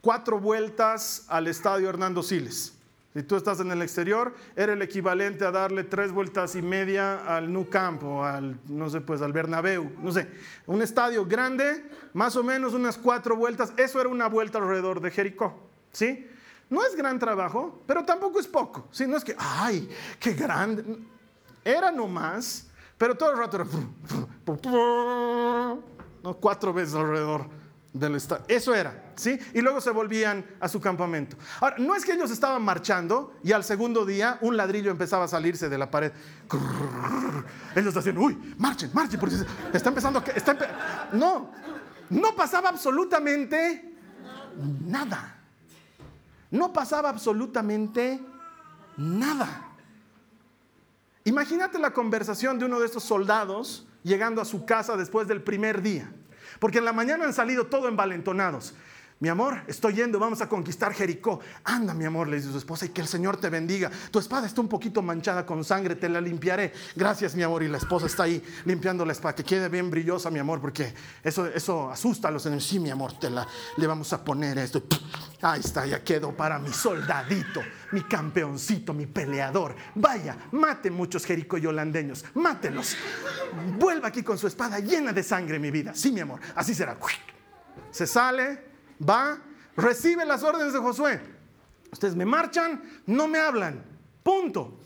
[0.00, 2.79] cuatro vueltas al estadio Hernando Siles.
[3.12, 7.26] Si tú estás en el exterior, era el equivalente a darle tres vueltas y media
[7.26, 10.28] al Nou Camp o al, no sé, pues al Bernabéu, no sé,
[10.66, 15.10] un estadio grande, más o menos unas cuatro vueltas, eso era una vuelta alrededor de
[15.10, 15.58] Jericó,
[15.90, 16.28] ¿sí?
[16.68, 19.08] No es gran trabajo, pero tampoco es poco, ¿sí?
[19.08, 20.84] No es que, ay, qué grande,
[21.64, 23.66] era nomás, pero todo el rato era...
[26.22, 26.34] ¿no?
[26.34, 27.46] cuatro veces alrededor
[28.46, 29.36] Eso era, ¿sí?
[29.52, 31.36] Y luego se volvían a su campamento.
[31.60, 35.28] Ahora, no es que ellos estaban marchando y al segundo día un ladrillo empezaba a
[35.28, 36.12] salirse de la pared.
[37.74, 39.36] Ellos decían, uy, marchen, marchen, porque
[39.72, 40.24] está empezando a...
[40.30, 40.56] Está
[41.12, 41.50] no,
[42.10, 43.92] no pasaba absolutamente
[44.86, 45.36] nada.
[46.50, 48.20] No pasaba absolutamente
[48.96, 49.68] nada.
[51.24, 55.82] Imagínate la conversación de uno de estos soldados llegando a su casa después del primer
[55.82, 56.12] día.
[56.60, 58.74] Porque en la mañana han salido todo envalentonados.
[59.20, 61.40] Mi amor, estoy yendo, vamos a conquistar Jericó.
[61.64, 63.90] Anda, mi amor, le dice su esposa, y que el Señor te bendiga.
[64.10, 66.72] Tu espada está un poquito manchada con sangre, te la limpiaré.
[66.96, 67.62] Gracias, mi amor.
[67.62, 70.94] Y la esposa está ahí limpiando la espada, que quede bien brillosa, mi amor, porque
[71.22, 72.66] eso, eso asusta a los enemigos.
[72.66, 74.84] Sí, mi amor, te la, le vamos a poner esto.
[75.42, 77.60] Ahí está, ya quedó para mi soldadito,
[77.92, 79.76] mi campeoncito, mi peleador.
[79.96, 82.96] Vaya, mate muchos jericoyolandeños, mátelos.
[83.78, 85.94] Vuelva aquí con su espada llena de sangre, mi vida.
[85.94, 86.96] Sí, mi amor, así será.
[87.90, 88.69] Se sale,
[89.06, 89.38] va,
[89.76, 91.20] recibe las órdenes de Josué.
[91.92, 93.82] Ustedes me marchan, no me hablan.
[94.22, 94.78] Punto.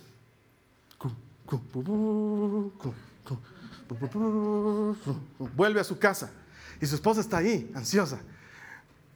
[5.55, 6.31] Vuelve a su casa
[6.81, 8.21] y su esposa está ahí, ansiosa.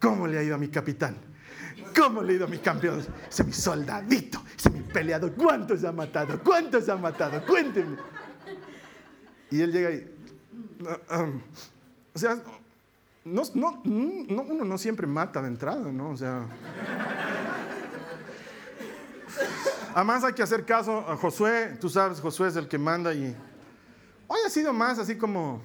[0.01, 1.17] ¿Cómo le ha ido a mi capitán?
[1.97, 3.05] ¿Cómo le ha ido a mi campeón?
[3.29, 5.33] Ese mi soldadito, ese mi peleador.
[5.35, 6.41] ¿Cuántos ha matado?
[6.43, 7.45] ¿Cuántos ha matado?
[7.47, 7.97] Cuéntenme.
[9.51, 10.15] Y él llega y.
[11.11, 11.41] Um,
[12.15, 12.41] o sea,
[13.25, 16.11] no, no, no, uno no siempre mata de entrada, ¿no?
[16.11, 16.47] O sea.
[19.95, 23.35] Además hay que hacer caso a Josué, tú sabes, Josué es el que manda y
[24.27, 25.61] hoy ha sido más así como,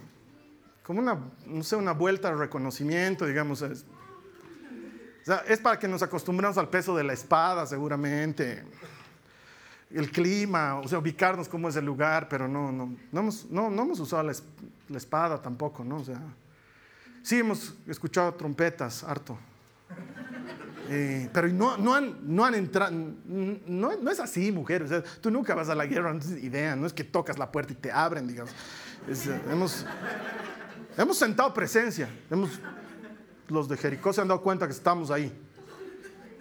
[0.83, 3.61] como una, no sé, una vuelta al reconocimiento, digamos.
[3.61, 3.85] Es,
[5.21, 8.63] o sea, es para que nos acostumbremos al peso de la espada, seguramente.
[9.91, 13.69] El clima, o sea, ubicarnos cómo es el lugar, pero no, no, no, hemos, no,
[13.69, 14.33] no hemos usado la,
[14.89, 15.97] la espada tampoco, ¿no?
[15.97, 16.19] O sea,
[17.23, 19.37] Sí, hemos escuchado trompetas, harto.
[20.89, 25.03] Eh, pero no, han, no han entrado, no, es así, mujer.
[25.21, 27.71] Tú nunca vas a la guerra, no tienes idea, no es que tocas la puerta
[27.71, 28.53] y te abren, digamos.
[29.49, 29.85] Hemos,
[30.97, 32.09] hemos sentado presencia,
[33.47, 35.31] los de Jericó se han dado cuenta que estamos ahí.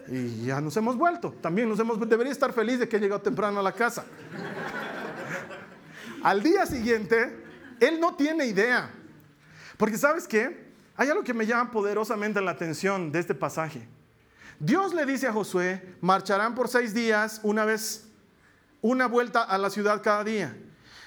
[0.09, 1.31] Y ya nos hemos vuelto.
[1.41, 4.03] También nos hemos, debería estar feliz de que he llegado temprano a la casa.
[6.21, 7.37] Al día siguiente,
[7.79, 8.89] él no tiene idea.
[9.77, 10.72] Porque sabes qué?
[10.95, 13.87] Hay algo que me llama poderosamente la atención de este pasaje.
[14.59, 18.07] Dios le dice a Josué, marcharán por seis días, una vez,
[18.81, 20.55] una vuelta a la ciudad cada día.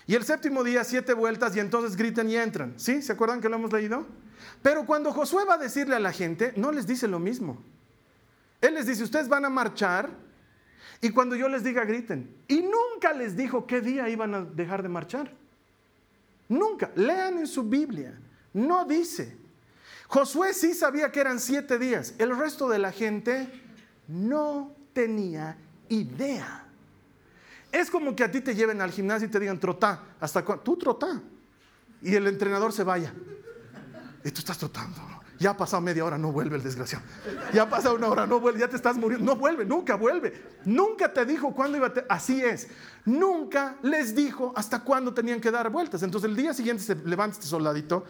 [0.06, 2.74] Y el séptimo día, siete vueltas, y entonces griten y entran.
[2.76, 3.02] ¿Sí?
[3.02, 4.06] ¿Se acuerdan que lo hemos leído?
[4.62, 7.62] Pero cuando Josué va a decirle a la gente, no les dice lo mismo.
[8.60, 10.10] Él les dice, ustedes van a marchar,
[11.00, 12.34] y cuando yo les diga, griten.
[12.48, 15.32] Y nunca les dijo qué día iban a dejar de marchar.
[16.48, 16.90] Nunca.
[16.94, 18.18] Lean en su Biblia.
[18.52, 19.36] No dice.
[20.08, 22.14] Josué sí sabía que eran siete días.
[22.18, 23.48] El resto de la gente
[24.08, 26.64] no tenía idea.
[27.72, 30.02] Es como que a ti te lleven al gimnasio y te digan, trotá.
[30.20, 30.62] ¿Hasta cuándo?
[30.62, 31.20] Tú trotá.
[32.00, 33.12] Y el entrenador se vaya.
[34.24, 35.16] Y tú estás trotando.
[35.38, 37.04] Ya ha pasado media hora, no vuelve el desgraciado.
[37.52, 39.26] Ya ha pasado una hora, no vuelve, ya te estás muriendo.
[39.26, 40.32] No vuelve, nunca vuelve.
[40.64, 41.92] Nunca te dijo cuándo iba a...
[42.08, 42.68] Así es.
[43.04, 46.02] Nunca les dijo hasta cuándo tenían que dar vueltas.
[46.02, 48.04] Entonces el día siguiente se levanta este soldadito,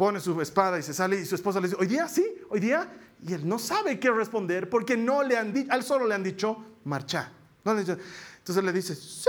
[0.00, 2.58] pone su espada y se sale y su esposa le dice, hoy día sí, hoy
[2.58, 2.90] día.
[3.22, 6.22] Y él no sabe qué responder porque no le han dicho, al solo le han
[6.22, 7.30] dicho, marcha.
[7.62, 9.28] Entonces le dice, sí,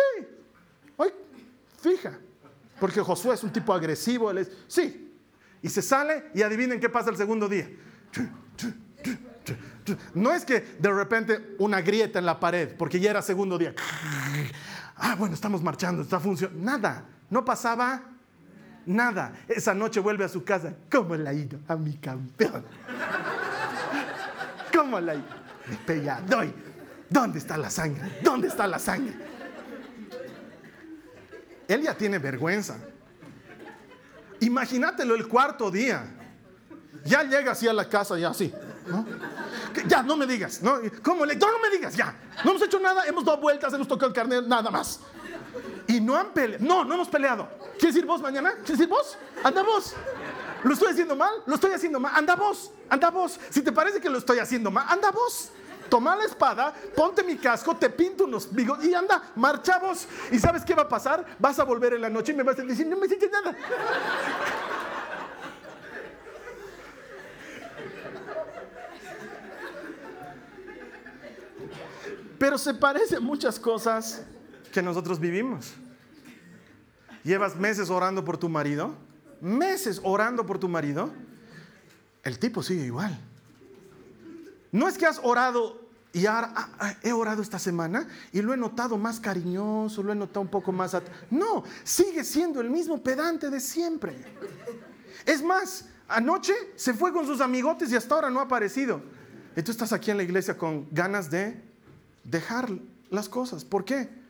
[0.96, 1.10] hoy,
[1.78, 2.18] fija.
[2.80, 5.14] Porque Josué es un tipo agresivo, él es, sí,
[5.62, 7.70] y se sale y adivinen qué pasa el segundo día.
[10.14, 13.76] No es que de repente una grieta en la pared, porque ya era segundo día.
[14.96, 16.64] Ah, bueno, estamos marchando, está funcionando.
[16.64, 18.11] Nada, no pasaba
[18.86, 19.34] nada.
[19.48, 20.74] Esa noche vuelve a su casa.
[20.91, 22.63] ¿Cómo le ha ido a mi campeón?
[24.74, 25.41] ¿Cómo le ha ido?
[25.88, 26.54] Me doy.
[27.10, 28.20] ¿Dónde está la sangre?
[28.24, 29.13] ¿Dónde está la sangre?
[31.67, 32.78] Él ya tiene vergüenza.
[34.39, 36.04] Imagínatelo el cuarto día.
[37.06, 38.54] Ya llega así a la casa, ya así.
[39.88, 40.62] Ya, no me digas.
[40.62, 40.80] ¿no?
[41.04, 41.36] ¿Cómo le?
[41.36, 42.15] No, no me digas, ya.
[42.44, 45.00] No hemos hecho nada, hemos dado vueltas, hemos tocado el carnet, nada más.
[45.88, 46.64] Y no han peleado.
[46.64, 47.48] No, no hemos peleado.
[47.78, 48.54] ¿Quieres ir vos mañana?
[48.64, 49.18] ¿Quieres ir vos?
[49.44, 49.94] Anda vos.
[50.64, 51.34] ¿Lo estoy haciendo mal?
[51.46, 52.14] Lo estoy haciendo mal.
[52.16, 52.72] Anda vos.
[52.90, 53.40] Anda vos.
[53.50, 55.52] Si te parece que lo estoy haciendo mal, anda vos
[55.92, 60.08] toma la espada, ponte mi casco, te pinto unos bigos y anda, marchamos.
[60.32, 61.26] ¿Y sabes qué va a pasar?
[61.38, 63.54] Vas a volver en la noche y me vas a decir, no me hiciste nada.
[72.40, 74.24] Pero se parece a muchas cosas
[74.72, 75.74] que nosotros vivimos.
[77.24, 78.96] Llevas meses orando por tu marido
[79.42, 81.12] meses orando por tu marido,
[82.24, 83.20] el tipo sigue igual.
[84.72, 85.82] No es que has orado
[86.14, 90.14] y ahora ah, ah, he orado esta semana y lo he notado más cariñoso, lo
[90.14, 90.96] he notado un poco más...
[91.30, 94.16] No, sigue siendo el mismo pedante de siempre.
[95.26, 99.02] Es más, anoche se fue con sus amigotes y hasta ahora no ha aparecido.
[99.56, 101.62] Y tú estás aquí en la iglesia con ganas de
[102.24, 102.70] dejar
[103.10, 103.66] las cosas.
[103.66, 104.21] ¿Por qué?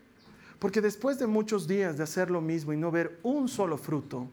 [0.61, 4.29] Porque después de muchos días de hacer lo mismo y no ver un solo fruto,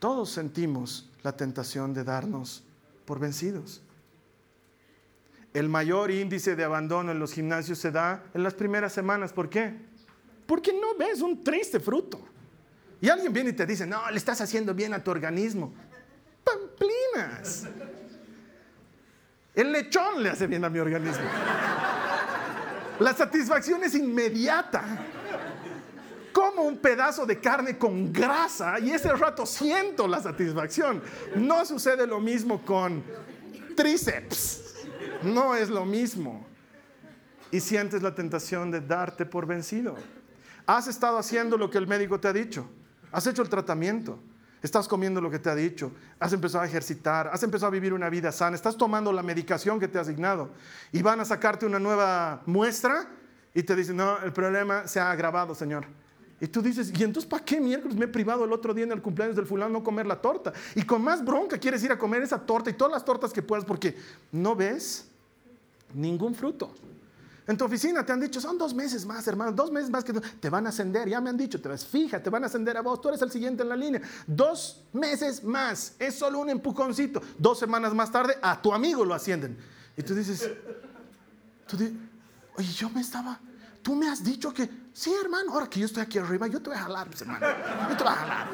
[0.00, 2.64] todos sentimos la tentación de darnos
[3.04, 3.80] por vencidos.
[5.54, 9.32] El mayor índice de abandono en los gimnasios se da en las primeras semanas.
[9.32, 9.76] ¿Por qué?
[10.44, 12.18] Porque no ves un triste fruto.
[13.00, 15.72] Y alguien viene y te dice, no, le estás haciendo bien a tu organismo.
[16.42, 17.68] Pamplinas.
[19.54, 21.22] El lechón le hace bien a mi organismo.
[22.98, 25.14] La satisfacción es inmediata.
[26.38, 31.02] Como un pedazo de carne con grasa y ese rato siento la satisfacción.
[31.34, 33.02] No sucede lo mismo con
[33.74, 34.76] tríceps.
[35.24, 36.46] No es lo mismo.
[37.50, 39.96] Y sientes la tentación de darte por vencido.
[40.64, 42.70] Has estado haciendo lo que el médico te ha dicho.
[43.10, 44.20] Has hecho el tratamiento.
[44.62, 47.92] Estás comiendo lo que te ha dicho, has empezado a ejercitar, has empezado a vivir
[47.92, 50.50] una vida sana, estás tomando la medicación que te ha asignado
[50.90, 53.08] y van a sacarte una nueva muestra
[53.54, 55.86] y te dicen, no, el problema se ha agravado, Señor.
[56.40, 58.92] Y tú dices, ¿y entonces para qué miércoles me he privado el otro día en
[58.92, 60.52] el cumpleaños del fulano no comer la torta?
[60.74, 63.42] Y con más bronca quieres ir a comer esa torta y todas las tortas que
[63.42, 63.96] puedas porque
[64.30, 65.06] no ves
[65.94, 66.72] ningún fruto.
[67.48, 70.12] En tu oficina te han dicho, son dos meses más, hermano, dos meses más que
[70.12, 71.08] te van a ascender.
[71.08, 73.22] Ya me han dicho, te vas, fija, te van a ascender a vos, tú eres
[73.22, 74.02] el siguiente en la línea.
[74.26, 77.22] Dos meses más, es solo un empujoncito.
[77.38, 79.56] Dos semanas más tarde, a tu amigo lo ascienden.
[79.96, 80.50] Y tú dices,
[82.54, 83.40] oye, yo me estaba,
[83.82, 86.70] tú me has dicho que, sí, hermano, ahora que yo estoy aquí arriba, yo te
[86.70, 87.46] voy a jalar, hermano.
[87.90, 88.48] Yo te voy a jalar.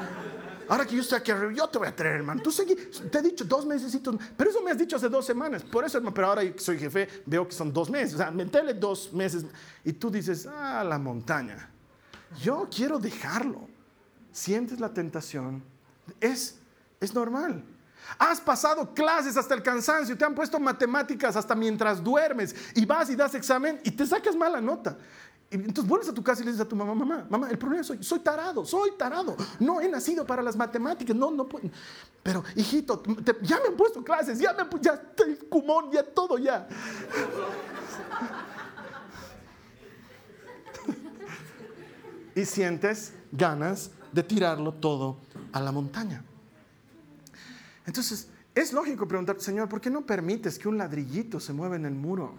[0.69, 2.43] Ahora que yo estoy aquí arriba, yo te voy a traer, hermano.
[2.43, 3.99] Tú seguí, te he dicho dos meses,
[4.37, 5.63] pero eso me has dicho hace dos semanas.
[5.63, 8.15] Por eso, pero ahora que soy jefe, veo que son dos meses.
[8.15, 9.45] O sea, mentele dos meses.
[9.85, 11.71] Y tú dices, ah, la montaña.
[12.43, 13.69] Yo quiero dejarlo.
[14.33, 15.63] Sientes la tentación.
[16.21, 16.59] Es,
[17.01, 17.65] es normal.
[18.19, 23.11] Has pasado clases hasta el cansancio, te han puesto matemáticas hasta mientras duermes y vas
[23.11, 24.97] y das examen y te sacas mala nota.
[25.51, 27.59] Y entonces vuelves a tu casa y le dices a tu mamá, mamá, mamá, el
[27.59, 29.37] problema soy, soy tarado, soy tarado.
[29.61, 31.71] No he nacido para las matemáticas, no, no puedo.
[32.23, 33.03] Pero, hijito,
[33.43, 36.67] ya me han puesto clases, ya me han ya el cumón, ya todo ya.
[42.35, 45.19] y sientes ganas de tirarlo todo
[45.53, 46.25] a la montaña.
[47.87, 51.87] Entonces, es lógico preguntar, Señor, ¿por qué no permites que un ladrillito se mueva en
[51.87, 52.39] el muro?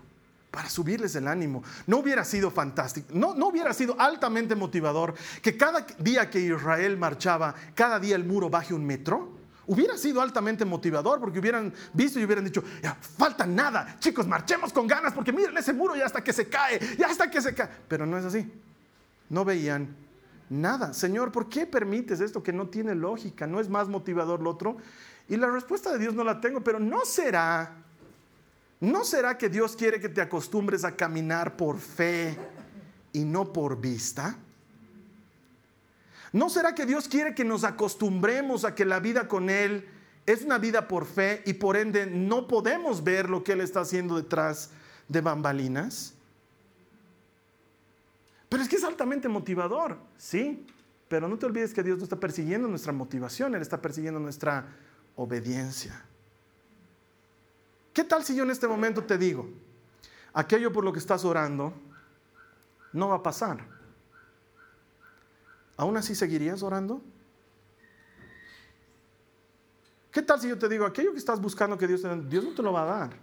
[0.55, 1.61] para subirles el ánimo.
[1.85, 6.97] No hubiera sido fantástico, no, no hubiera sido altamente motivador que cada día que Israel
[6.97, 9.35] marchaba, cada día el muro baje un metro.
[9.67, 14.71] Hubiera sido altamente motivador porque hubieran visto y hubieran dicho, ya, falta nada, chicos, marchemos
[14.71, 17.53] con ganas porque miren ese muro ya hasta que se cae, ya hasta que se
[17.53, 17.67] cae.
[17.89, 18.49] Pero no es así.
[19.29, 19.93] No veían
[20.49, 20.93] nada.
[20.93, 23.45] Señor, ¿por qué permites esto que no tiene lógica?
[23.45, 24.77] ¿No es más motivador lo otro?
[25.27, 27.85] Y la respuesta de Dios no la tengo, pero no será
[28.79, 32.37] ¿No será que Dios quiere que te acostumbres a caminar por fe
[33.13, 34.37] y no por vista?
[36.33, 39.87] ¿No será que Dios quiere que nos acostumbremos a que la vida con Él
[40.25, 43.81] es una vida por fe y por ende no podemos ver lo que Él está
[43.81, 44.71] haciendo detrás
[45.07, 46.13] de bambalinas?
[48.49, 50.65] Pero es que es altamente motivador, sí,
[51.07, 54.67] pero no te olvides que Dios no está persiguiendo nuestra motivación, Él está persiguiendo nuestra
[55.15, 56.03] obediencia.
[57.93, 59.49] ¿Qué tal si yo en este momento te digo,
[60.33, 61.73] aquello por lo que estás orando
[62.91, 63.65] no va a pasar?
[65.77, 67.01] ¿Aún así seguirías orando?
[70.11, 72.53] ¿Qué tal si yo te digo, aquello que estás buscando que Dios te Dios no
[72.53, 73.17] te lo va a dar?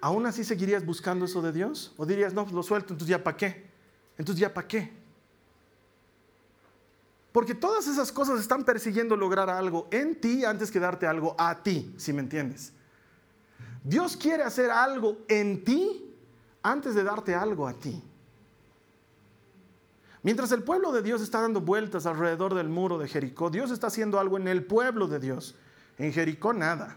[0.00, 1.94] ¿Aún así seguirías buscando eso de Dios?
[1.96, 3.70] ¿O dirías, no, lo suelto, entonces ya para qué?
[4.18, 5.01] Entonces ya para qué?
[7.32, 11.62] Porque todas esas cosas están persiguiendo lograr algo en ti antes que darte algo a
[11.62, 12.72] ti, si me entiendes.
[13.82, 16.14] Dios quiere hacer algo en ti
[16.62, 18.02] antes de darte algo a ti.
[20.22, 23.88] Mientras el pueblo de Dios está dando vueltas alrededor del muro de Jericó, Dios está
[23.88, 25.56] haciendo algo en el pueblo de Dios.
[25.98, 26.96] En Jericó nada.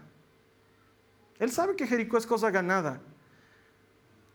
[1.38, 3.00] Él sabe que Jericó es cosa ganada.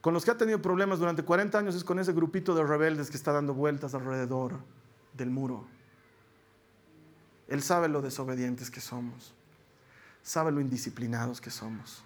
[0.01, 3.09] Con los que ha tenido problemas durante 40 años es con ese grupito de rebeldes
[3.09, 4.57] que está dando vueltas alrededor
[5.13, 5.65] del muro.
[7.51, 9.33] Él sabe lo desobedientes que somos.
[10.23, 12.01] Sabe lo indisciplinados que somos.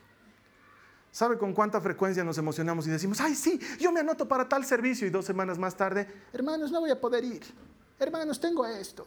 [1.11, 4.65] ¿Sabe con cuánta frecuencia nos emocionamos y decimos, ay, sí, yo me anoto para tal
[4.65, 7.43] servicio y dos semanas más tarde, hermanos, no voy a poder ir.
[7.99, 9.05] Hermanos, tengo esto.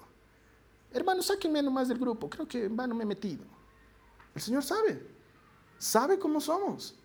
[0.92, 3.44] Hermano, sáquenme nomás del grupo, creo que en vano me he metido.
[4.32, 5.04] El Señor sabe,
[5.76, 6.96] sabe cómo somos.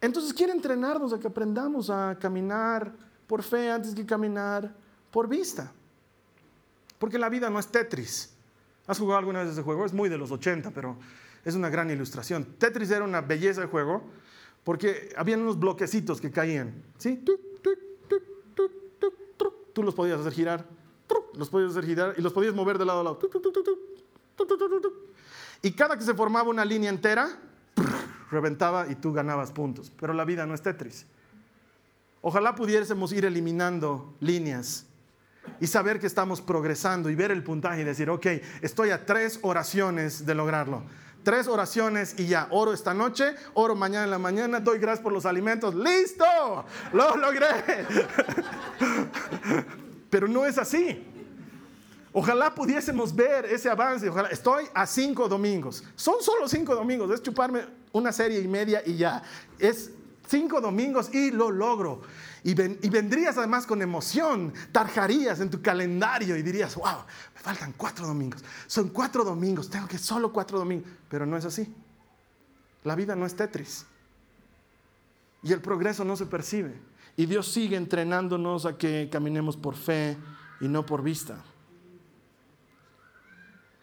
[0.00, 2.94] Entonces quiere entrenarnos a que aprendamos a caminar
[3.26, 4.72] por fe antes que caminar
[5.10, 5.72] por vista.
[7.00, 8.30] Porque la vida no es Tetris.
[8.86, 9.86] ¿Has jugado alguna vez ese juego?
[9.86, 10.98] Es muy de los 80, pero
[11.46, 12.44] es una gran ilustración.
[12.58, 14.04] Tetris era una belleza de juego
[14.64, 16.74] porque habían unos bloquecitos que caían.
[16.98, 17.24] ¿sí?
[19.72, 20.66] Tú los podías hacer girar,
[21.34, 23.18] los podías hacer girar y los podías mover de lado a lado.
[25.62, 27.30] Y cada que se formaba una línea entera,
[28.30, 29.90] reventaba y tú ganabas puntos.
[29.98, 31.06] Pero la vida no es Tetris.
[32.20, 34.84] Ojalá pudiésemos ir eliminando líneas
[35.60, 38.26] y saber que estamos progresando y ver el puntaje y decir, ok,
[38.60, 40.82] estoy a tres oraciones de lograrlo.
[41.22, 45.12] Tres oraciones y ya, oro esta noche, oro mañana en la mañana, doy gracias por
[45.12, 46.24] los alimentos, listo,
[46.92, 47.46] lo logré.
[50.10, 51.06] Pero no es así.
[52.12, 54.08] Ojalá pudiésemos ver ese avance.
[54.08, 54.28] Ojalá.
[54.28, 55.84] Estoy a cinco domingos.
[55.94, 57.10] Son solo cinco domingos.
[57.12, 59.22] Es chuparme una serie y media y ya.
[59.58, 59.92] Es
[60.26, 62.02] cinco domingos y lo logro.
[62.42, 68.06] Y, vendrías además con emoción, tarjarías en tu calendario y dirías, wow, me faltan cuatro
[68.06, 68.42] domingos.
[68.66, 70.90] Son cuatro domingos, tengo que solo cuatro domingos.
[71.08, 71.74] Pero no es así.
[72.84, 73.84] La vida no es Tetris.
[75.42, 76.80] Y el progreso no se percibe.
[77.16, 80.16] Y Dios sigue entrenándonos a que caminemos por fe
[80.60, 81.42] y no por vista.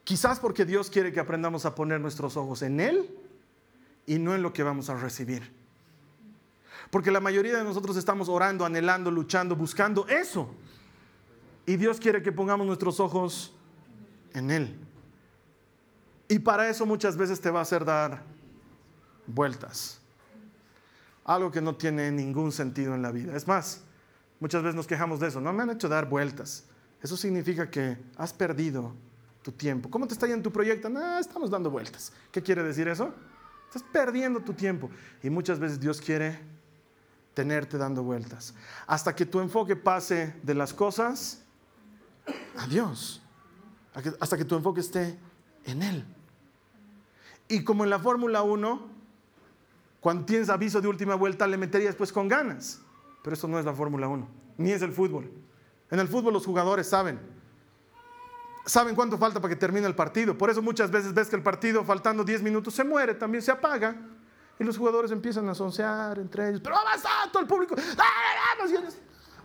[0.04, 3.10] Quizás porque Dios quiere que aprendamos a poner nuestros ojos en Él
[4.06, 5.57] y no en lo que vamos a recibir.
[6.90, 10.54] Porque la mayoría de nosotros estamos orando, anhelando, luchando, buscando eso.
[11.66, 13.54] Y Dios quiere que pongamos nuestros ojos
[14.34, 14.80] en Él.
[16.30, 18.24] Y para eso muchas veces te va a hacer dar
[19.26, 20.00] vueltas.
[21.26, 23.36] Algo que no tiene ningún sentido en la vida.
[23.36, 23.84] Es más,
[24.40, 25.42] muchas veces nos quejamos de eso.
[25.42, 26.66] No me han hecho dar vueltas.
[27.02, 28.94] Eso significa que has perdido
[29.42, 29.90] tu tiempo.
[29.90, 30.90] ¿Cómo te está yendo tu proyecto?
[30.90, 32.14] No, estamos dando vueltas.
[32.32, 33.14] ¿Qué quiere decir eso?
[33.68, 34.90] Estás perdiendo tu tiempo.
[35.22, 36.40] Y muchas veces Dios quiere
[37.38, 38.56] tenerte dando vueltas.
[38.88, 41.44] Hasta que tu enfoque pase de las cosas
[42.58, 43.22] a Dios.
[44.20, 45.20] Hasta que tu enfoque esté
[45.64, 46.04] en Él.
[47.48, 48.90] Y como en la Fórmula 1,
[50.00, 52.82] cuando tienes aviso de última vuelta, le meterías pues con ganas.
[53.22, 54.28] Pero esto no es la Fórmula 1,
[54.58, 55.32] ni es el fútbol.
[55.92, 57.20] En el fútbol los jugadores saben.
[58.66, 60.36] Saben cuánto falta para que termine el partido.
[60.36, 63.52] Por eso muchas veces ves que el partido, faltando 10 minutos, se muere, también se
[63.52, 63.96] apaga.
[64.60, 66.62] Y los jugadores empiezan a soncear entre ellos.
[66.64, 67.76] Pero avanza todo el público.
[67.98, 68.68] ¡Ah,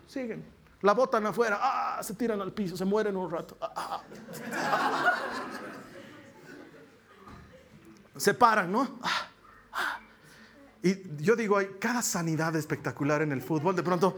[0.07, 0.45] Siguen.
[0.81, 1.59] La botan afuera.
[1.61, 2.03] ¡Ah!
[2.03, 2.77] Se tiran al piso.
[2.77, 3.57] Se mueren un rato.
[3.61, 4.03] ¡Ah!
[8.17, 8.99] Se paran, ¿no?
[10.83, 13.77] Y yo digo, hay cada sanidad espectacular en el fútbol.
[13.77, 14.17] De pronto,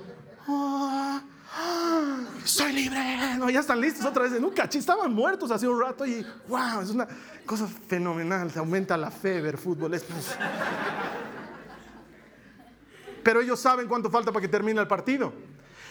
[2.45, 3.37] soy libre.
[3.39, 4.33] No, ya están listos otra vez.
[4.33, 7.09] En un estaban muertos hace un rato y wow, es una
[7.47, 8.51] cosa fenomenal.
[8.51, 10.01] Se aumenta la fe ver fútbol.
[13.23, 15.33] Pero ellos saben cuánto falta para que termine el partido.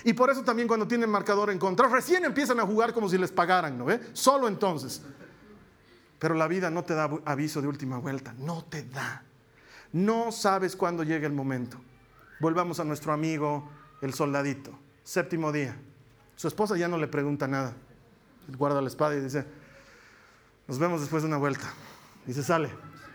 [0.04, 3.18] Y por eso también cuando tienen marcador en contra, recién empiezan a jugar como si
[3.18, 3.88] les pagaran, ¿no?
[4.14, 5.01] Solo entonces.
[6.20, 9.24] Pero la vida no te da aviso de última vuelta, no te da.
[9.91, 11.80] No sabes cuándo llega el momento.
[12.39, 13.70] Volvamos a nuestro amigo
[14.01, 15.78] el soldadito, séptimo día.
[16.36, 17.74] Su esposa ya no le pregunta nada.
[18.58, 19.46] Guarda la espada y dice,
[20.68, 21.74] nos vemos después de una vuelta.
[22.28, 22.70] Y se sale.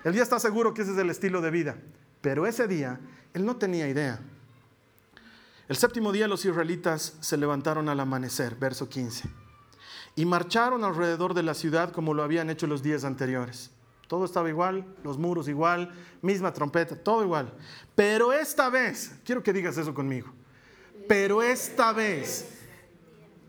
[0.04, 1.76] Él ya está seguro que ese es el estilo de vida.
[2.20, 3.00] Pero ese día,
[3.34, 4.20] él no tenía idea.
[5.68, 9.28] El séptimo día los israelitas se levantaron al amanecer, verso 15,
[10.16, 13.70] y marcharon alrededor de la ciudad como lo habían hecho los días anteriores.
[14.06, 15.92] Todo estaba igual, los muros igual,
[16.22, 17.52] misma trompeta, todo igual.
[17.94, 20.32] Pero esta vez, quiero que digas eso conmigo,
[21.06, 22.57] pero esta vez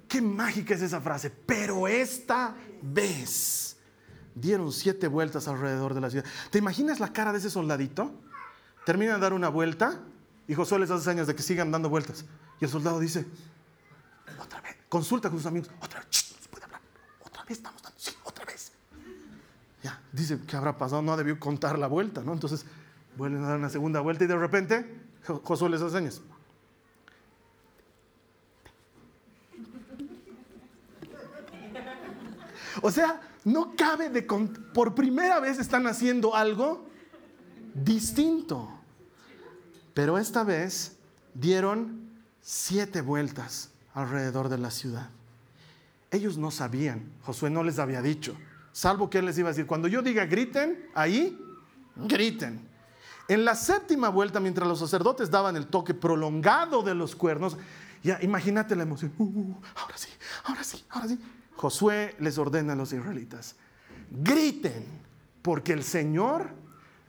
[0.09, 1.29] Qué mágica es esa frase.
[1.29, 3.77] Pero esta vez
[4.33, 6.25] dieron siete vueltas alrededor de la ciudad.
[6.49, 8.11] ¿Te imaginas la cara de ese soldadito?
[8.85, 9.99] Termina de dar una vuelta
[10.47, 12.25] y Josué les hace señas de que sigan dando vueltas.
[12.59, 13.27] Y el soldado dice,
[14.41, 16.81] otra vez, consulta con sus amigos, otra vez, puede hablar,
[17.23, 18.71] otra vez estamos dando, sí, otra vez.
[19.83, 21.03] Ya, dice, ¿qué habrá pasado?
[21.03, 22.33] No debió contar la vuelta, ¿no?
[22.33, 22.65] Entonces
[23.15, 25.01] vuelven a dar una segunda vuelta y de repente
[25.43, 26.21] Josué les hace señas.
[32.81, 34.21] O sea, no cabe de...
[34.21, 36.85] Por primera vez están haciendo algo
[37.73, 38.69] distinto.
[39.93, 40.97] Pero esta vez
[41.33, 42.09] dieron
[42.41, 45.09] siete vueltas alrededor de la ciudad.
[46.11, 48.35] Ellos no sabían, Josué no les había dicho,
[48.71, 51.37] salvo que él les iba a decir, cuando yo diga griten, ahí,
[51.95, 52.67] griten.
[53.27, 57.57] En la séptima vuelta, mientras los sacerdotes daban el toque prolongado de los cuernos,
[58.03, 60.09] ya imagínate la emoción, uh, uh, ahora sí,
[60.45, 61.19] ahora sí, ahora sí,
[61.59, 63.57] Josué les ordena a los israelitas,
[64.09, 64.85] griten,
[65.41, 66.47] porque el Señor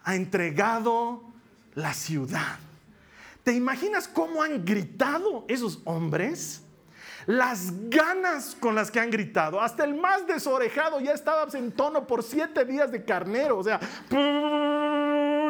[0.02, 1.22] ha entregado
[1.76, 2.58] la ciudad.
[3.44, 6.62] ¿Te imaginas cómo han gritado esos hombres?
[7.26, 9.60] Las ganas con las que han gritado.
[9.60, 13.56] Hasta el más desorejado ya estaba en tono por siete días de carnero.
[13.56, 13.78] O sea,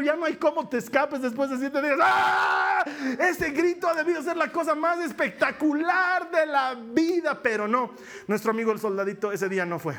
[0.02, 1.98] ya no hay cómo te escapes después de siete días.
[2.02, 2.84] ¡Ah!
[3.18, 7.40] Ese grito ha debido ser la cosa más espectacular de la vida.
[7.42, 7.94] Pero no,
[8.26, 9.96] nuestro amigo el soldadito ese día no fue.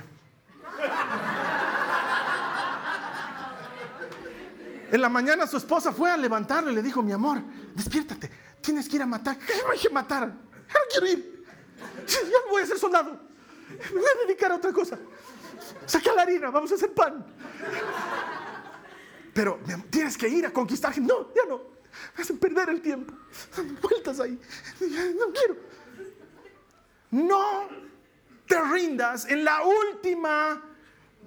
[4.92, 7.42] En la mañana su esposa fue a levantarlo y le dijo, mi amor,
[7.74, 8.30] despiértate,
[8.60, 9.38] tienes que ir a matar.
[9.38, 10.28] ¿Qué me que matar?
[10.28, 11.46] No quiero ir.
[12.06, 13.18] Ya no voy a ser soldado.
[13.94, 15.00] Me voy a dedicar a otra cosa.
[15.86, 17.26] Saca la harina, vamos a hacer pan.
[19.34, 19.60] Pero
[19.90, 20.98] tienes que ir a conquistar.
[21.00, 21.62] No, ya no.
[22.16, 23.14] Me hacen perder el tiempo.
[23.82, 24.40] Vueltas ahí.
[25.18, 25.56] No quiero.
[27.12, 27.70] No
[28.48, 30.62] te rindas en la última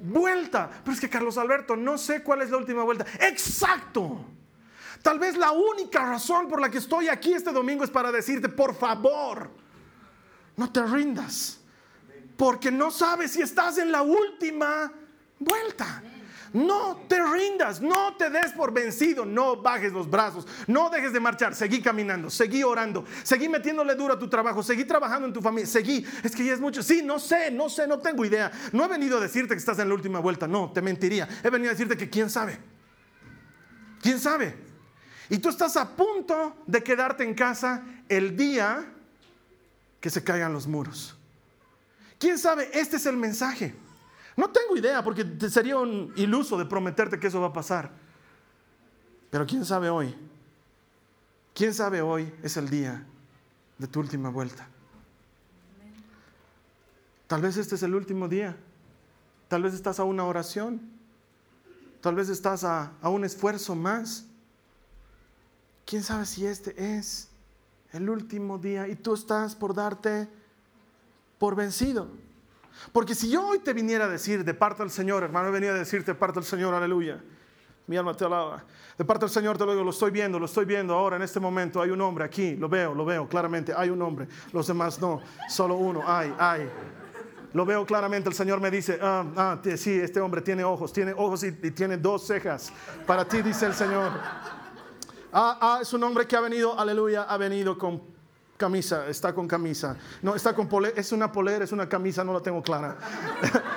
[0.00, 0.70] vuelta.
[0.82, 3.06] Pero es que Carlos Alberto, no sé cuál es la última vuelta.
[3.20, 4.26] Exacto.
[5.02, 8.48] Tal vez la única razón por la que estoy aquí este domingo es para decirte,
[8.48, 9.50] por favor,
[10.56, 11.60] no te rindas.
[12.36, 14.90] Porque no sabes si estás en la última
[15.38, 16.02] vuelta.
[16.54, 21.18] No te rindas, no te des por vencido, no bajes los brazos, no dejes de
[21.18, 25.42] marchar, seguí caminando, seguí orando, seguí metiéndole duro a tu trabajo, seguí trabajando en tu
[25.42, 28.52] familia, seguí, es que ya es mucho, sí, no sé, no sé, no tengo idea,
[28.70, 31.50] no he venido a decirte que estás en la última vuelta, no, te mentiría, he
[31.50, 32.56] venido a decirte que quién sabe,
[34.00, 34.56] quién sabe.
[35.30, 38.92] Y tú estás a punto de quedarte en casa el día
[39.98, 41.16] que se caigan los muros.
[42.20, 42.70] ¿Quién sabe?
[42.72, 43.74] Este es el mensaje.
[44.36, 47.90] No tengo idea porque sería un iluso de prometerte que eso va a pasar.
[49.30, 50.14] Pero quién sabe hoy.
[51.54, 53.06] ¿Quién sabe hoy es el día
[53.78, 54.68] de tu última vuelta?
[57.28, 58.56] Tal vez este es el último día.
[59.48, 60.80] Tal vez estás a una oración.
[62.00, 64.26] Tal vez estás a, a un esfuerzo más.
[65.86, 67.28] ¿Quién sabe si este es
[67.92, 70.28] el último día y tú estás por darte
[71.38, 72.08] por vencido?
[72.92, 75.74] Porque si yo hoy te viniera a decir de parte del Señor, hermano, venía a
[75.74, 77.20] decirte de parte del Señor, aleluya.
[77.86, 78.64] Mi alma te alaba.
[78.96, 81.22] De parte del Señor te lo digo, lo estoy viendo, lo estoy viendo ahora en
[81.22, 81.82] este momento.
[81.82, 83.74] Hay un hombre aquí, lo veo, lo veo claramente.
[83.76, 86.02] Hay un hombre, los demás no, solo uno.
[86.06, 86.70] Hay, hay.
[87.52, 88.28] Lo veo claramente.
[88.28, 91.70] El Señor me dice, ah, ah sí, este hombre tiene ojos, tiene ojos y, y
[91.72, 92.72] tiene dos cejas.
[93.06, 94.12] Para ti, dice el Señor.
[95.32, 98.13] Ah, ah, es un hombre que ha venido, aleluya, ha venido con
[98.56, 99.96] camisa, está con camisa.
[100.22, 102.96] No, está con polera, es una polera, es una camisa, no la tengo clara.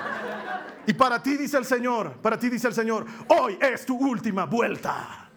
[0.86, 4.44] y para ti dice el Señor, para ti dice el Señor, hoy es tu última
[4.44, 5.30] vuelta.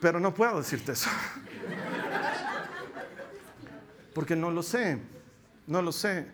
[0.00, 1.10] Pero no puedo decirte eso.
[4.14, 4.98] Porque no lo sé,
[5.66, 6.26] no lo sé.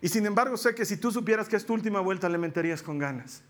[0.00, 2.82] Y sin embargo sé que si tú supieras que es tu última vuelta, le meterías
[2.82, 3.42] con ganas.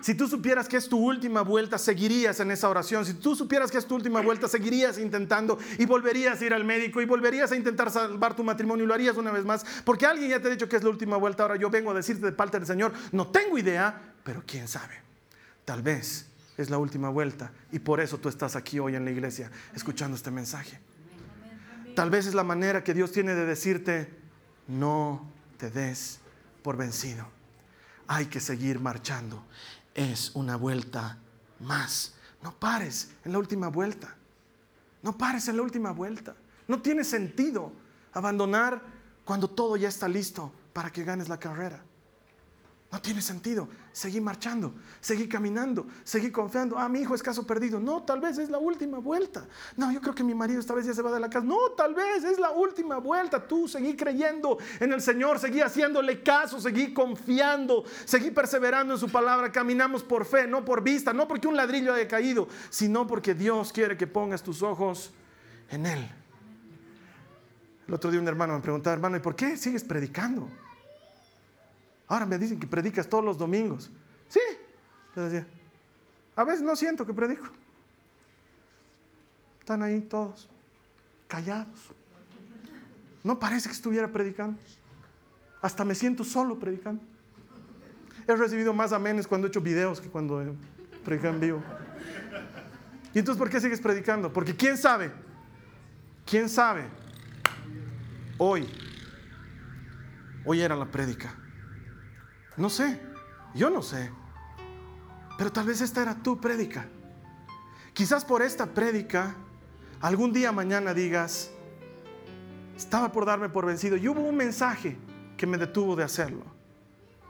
[0.00, 3.04] Si tú supieras que es tu última vuelta, seguirías en esa oración.
[3.04, 6.64] Si tú supieras que es tu última vuelta, seguirías intentando y volverías a ir al
[6.64, 9.64] médico y volverías a intentar salvar tu matrimonio y lo harías una vez más.
[9.84, 11.42] Porque alguien ya te ha dicho que es la última vuelta.
[11.42, 14.94] Ahora yo vengo a decirte de parte del Señor, no tengo idea, pero quién sabe.
[15.64, 16.26] Tal vez
[16.56, 20.16] es la última vuelta y por eso tú estás aquí hoy en la iglesia escuchando
[20.16, 20.78] este mensaje.
[21.94, 24.08] Tal vez es la manera que Dios tiene de decirte,
[24.68, 26.20] no te des
[26.62, 27.26] por vencido.
[28.06, 29.44] Hay que seguir marchando
[29.94, 31.18] es una vuelta
[31.60, 32.14] más.
[32.42, 34.14] No pares en la última vuelta.
[35.02, 36.34] No pares en la última vuelta.
[36.66, 37.72] No tiene sentido
[38.12, 38.82] abandonar
[39.24, 41.82] cuando todo ya está listo para que ganes la carrera.
[42.90, 43.68] No tiene sentido.
[43.92, 46.78] Seguí marchando, seguí caminando, seguí confiando.
[46.78, 47.78] Ah, mi hijo es caso perdido.
[47.78, 49.46] No, tal vez es la última vuelta.
[49.76, 51.44] No, yo creo que mi marido esta vez ya se va de la casa.
[51.44, 53.46] No, tal vez es la última vuelta.
[53.46, 59.10] Tú seguí creyendo en el Señor, seguí haciéndole caso, seguí confiando, seguí perseverando en su
[59.10, 59.52] palabra.
[59.52, 63.70] Caminamos por fe, no por vista, no porque un ladrillo haya caído, sino porque Dios
[63.70, 65.12] quiere que pongas tus ojos
[65.68, 66.08] en Él.
[67.86, 70.48] El otro día un hermano me preguntaba, hermano, ¿y por qué sigues predicando?
[72.08, 73.90] Ahora me dicen que predicas todos los domingos.
[74.28, 74.40] Sí,
[75.14, 75.46] le decía.
[76.34, 77.46] A veces no siento que predico.
[79.60, 80.48] Están ahí todos,
[81.26, 81.90] callados.
[83.22, 84.58] No parece que estuviera predicando.
[85.60, 87.02] Hasta me siento solo predicando.
[88.26, 90.52] He recibido más amenes cuando he hecho videos que cuando he
[91.04, 91.62] predicado en vivo.
[93.12, 94.32] ¿Y entonces por qué sigues predicando?
[94.32, 95.10] Porque quién sabe,
[96.24, 96.84] quién sabe,
[98.36, 98.68] hoy,
[100.44, 101.34] hoy era la prédica.
[102.58, 103.00] No sé,
[103.54, 104.10] yo no sé.
[105.38, 106.86] Pero tal vez esta era tu prédica.
[107.92, 109.36] Quizás por esta prédica,
[110.00, 111.52] algún día mañana digas,
[112.76, 114.98] estaba por darme por vencido y hubo un mensaje
[115.36, 116.44] que me detuvo de hacerlo.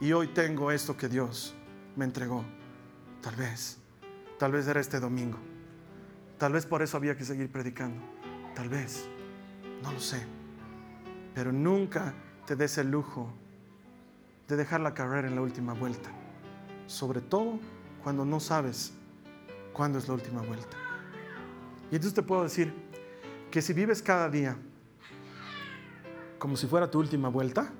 [0.01, 1.55] Y hoy tengo esto que Dios
[1.95, 2.45] me entregó.
[3.21, 3.79] Tal vez,
[4.39, 5.39] tal vez era este domingo.
[6.39, 8.01] Tal vez por eso había que seguir predicando.
[8.55, 9.07] Tal vez,
[9.83, 10.23] no lo sé.
[11.35, 12.15] Pero nunca
[12.47, 13.35] te des el lujo
[14.49, 16.11] de dejar la carrera en la última vuelta.
[16.87, 17.59] Sobre todo
[18.03, 18.93] cuando no sabes
[19.73, 20.77] cuándo es la última vuelta.
[21.91, 22.73] Y entonces te puedo decir
[23.51, 24.57] que si vives cada día
[26.39, 27.71] como si fuera tu última vuelta,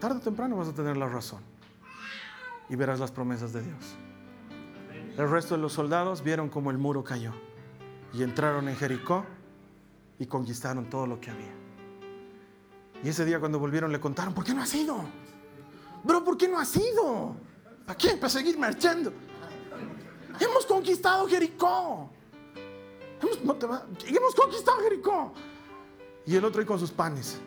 [0.00, 1.42] tarde o temprano vas a tener la razón
[2.68, 3.96] y verás las promesas de Dios.
[5.16, 7.32] El resto de los soldados vieron como el muro cayó
[8.12, 9.24] y entraron en Jericó
[10.18, 11.54] y conquistaron todo lo que había.
[13.04, 15.04] Y ese día cuando volvieron le contaron, ¿por qué no has ido?
[16.06, 17.34] Bro, ¿por qué no has ido?
[17.84, 18.10] ¿Para qué?
[18.10, 19.12] Para seguir marchando.
[20.38, 22.08] Hemos conquistado Jericó.
[23.20, 23.38] Hemos,
[24.06, 25.34] hemos conquistado Jericó.
[26.24, 27.40] Y el otro ahí con sus panes.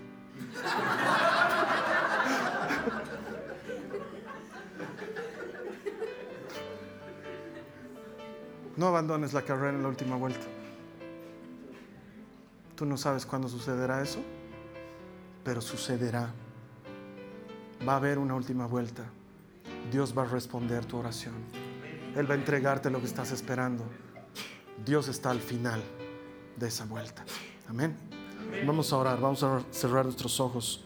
[8.75, 10.45] No abandones la carrera en la última vuelta.
[12.75, 14.19] Tú no sabes cuándo sucederá eso,
[15.45, 16.33] pero sucederá.
[17.87, 19.03] Va a haber una última vuelta.
[19.91, 21.33] Dios va a responder tu oración.
[22.15, 23.83] Él va a entregarte lo que estás esperando.
[24.85, 25.81] Dios está al final
[26.55, 27.23] de esa vuelta.
[27.67, 27.95] Amén.
[28.65, 30.83] Vamos a orar, vamos a cerrar nuestros ojos.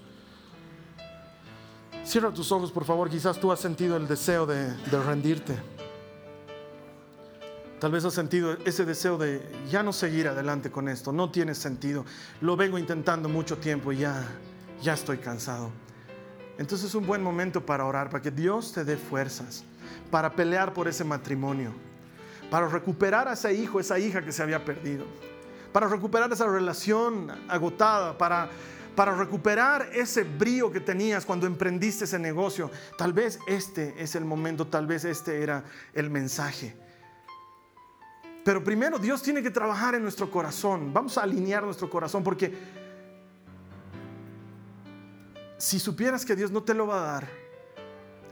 [2.04, 3.10] Cierra tus ojos, por favor.
[3.10, 4.74] Quizás tú has sentido el deseo de,
[5.06, 5.58] rendirte.
[7.80, 11.54] Tal vez has sentido ese deseo de ya no seguir adelante con esto, no tiene
[11.54, 12.06] sentido.
[12.42, 14.26] Lo vengo intentando mucho tiempo y ya,
[14.82, 15.72] ya estoy cansado.
[16.58, 19.64] Entonces es un buen momento para orar, para que Dios te dé fuerzas,
[20.12, 21.72] para pelear por ese matrimonio,
[22.52, 25.06] para recuperar a ese hijo, esa hija que se había perdido,
[25.72, 28.50] para recuperar esa relación agotada, para,
[28.96, 32.70] para recuperar ese brío que tenías cuando emprendiste ese negocio.
[32.98, 35.64] Tal vez este es el momento, tal vez este era
[35.96, 36.76] el mensaje.
[38.44, 40.94] Pero primero Dios tiene que trabajar en nuestro corazón.
[40.94, 42.54] Vamos a alinear nuestro corazón porque
[45.64, 47.30] si supieras que Dios no te lo va a dar,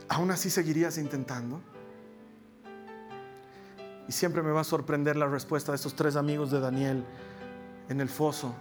[0.06, 1.62] aún así seguirías intentando.
[4.06, 7.06] Y siempre me va a sorprender la respuesta de estos tres amigos de Daniel
[7.88, 8.54] en el foso.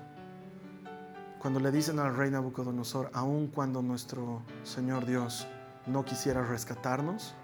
[1.37, 5.47] Cuando le dicen al rey Nabucodonosor, aun cuando nuestro Señor Dios
[5.85, 7.35] no quisiera rescatarnos,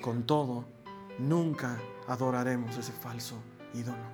[0.00, 0.66] con todo,
[1.18, 3.34] nunca adoraremos ese falso
[3.74, 4.06] ídolo.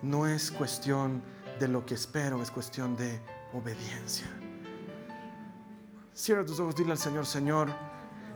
[0.00, 1.20] No es cuestión
[1.60, 3.20] de lo que espero, es cuestión de
[3.52, 4.37] obediencia.
[6.18, 7.68] Cierra tus ojos, dile al Señor, Señor,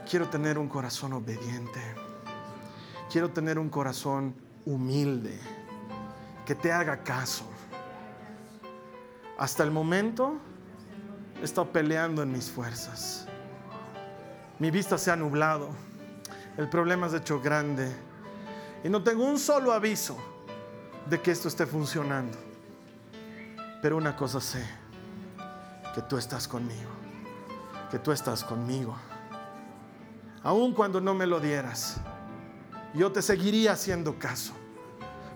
[0.09, 1.81] quiero tener un corazón obediente.
[3.11, 5.37] Quiero tener un corazón humilde,
[6.47, 7.45] que te haga caso.
[9.37, 10.35] Hasta el momento
[11.41, 13.27] he estado peleando en mis fuerzas.
[14.61, 15.71] Mi vista se ha nublado.
[16.57, 17.91] El problema es hecho grande
[18.85, 20.17] y no tengo un solo aviso
[21.11, 22.39] de que esto esté funcionando.
[23.83, 24.65] Pero una cosa sé,
[25.97, 26.92] que tú estás conmigo,
[27.93, 28.97] que tú estás conmigo.
[30.43, 31.99] Aun cuando no me lo dieras,
[32.95, 34.55] yo te seguiría haciendo caso.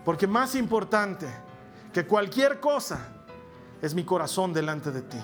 [0.04, 1.28] Porque más importante
[1.92, 2.98] que cualquier cosa
[3.80, 5.20] es mi corazón delante de ti.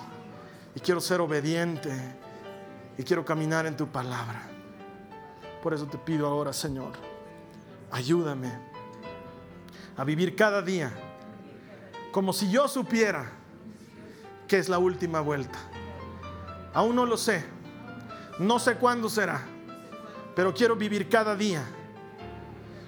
[0.77, 1.91] Y quiero ser obediente
[2.97, 4.43] y quiero caminar en tu palabra.
[5.61, 6.93] Por eso te pido ahora, Señor
[7.93, 8.51] ayúdame
[9.97, 10.91] a vivir cada día
[12.11, 13.31] como si yo supiera
[14.49, 15.59] que es la última vuelta.
[16.75, 17.45] Aún no lo sé,
[18.39, 19.43] no sé cuándo será,
[20.35, 21.65] pero quiero vivir cada día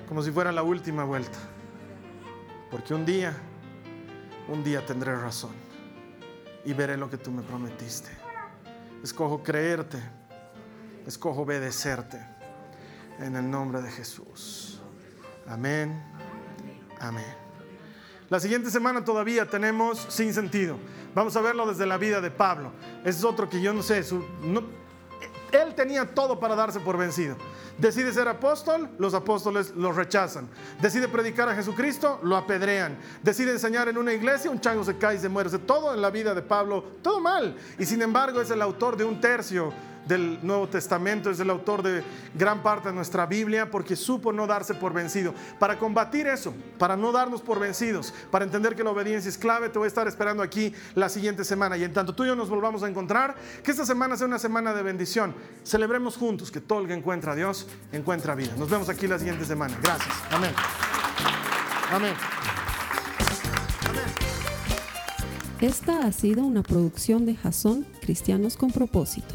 [0.09, 1.39] como si fuera la última vuelta.
[2.70, 3.35] Porque un día,
[4.49, 5.53] un día tendré razón
[6.64, 8.11] y veré lo que tú me prometiste.
[9.03, 9.99] Escojo creerte,
[11.07, 12.18] escojo obedecerte
[13.18, 14.80] en el nombre de Jesús.
[15.47, 16.03] Amén.
[17.01, 17.43] Amén.
[18.31, 20.79] La siguiente semana todavía tenemos sin sentido.
[21.14, 22.72] Vamos a verlo desde la vida de Pablo.
[23.05, 24.03] Es otro que yo no sé.
[25.53, 27.37] él tenía todo para darse por vencido.
[27.77, 30.49] Decide ser apóstol, los apóstoles lo rechazan.
[30.81, 32.97] Decide predicar a Jesucristo, lo apedrean.
[33.22, 35.51] Decide enseñar en una iglesia, un chango se cae y se muere.
[35.59, 37.57] Todo en la vida de Pablo, todo mal.
[37.79, 39.72] Y sin embargo es el autor de un tercio
[40.07, 42.02] del Nuevo Testamento, es el autor de
[42.34, 45.34] gran parte de nuestra Biblia, porque supo no darse por vencido.
[45.59, 49.68] Para combatir eso, para no darnos por vencidos, para entender que la obediencia es clave,
[49.68, 51.76] te voy a estar esperando aquí la siguiente semana.
[51.76, 54.38] Y en tanto tú y yo nos volvamos a encontrar, que esta semana sea una
[54.38, 55.34] semana de bendición.
[55.64, 58.52] Celebremos juntos que todo el que encuentra a Dios encuentra vida.
[58.59, 59.78] Nos vemos aquí la siguiente semana.
[59.82, 60.14] Gracias.
[60.30, 60.52] Amén.
[61.92, 62.14] Amén.
[65.61, 69.34] Esta ha sido una producción de Jason Cristianos con propósito.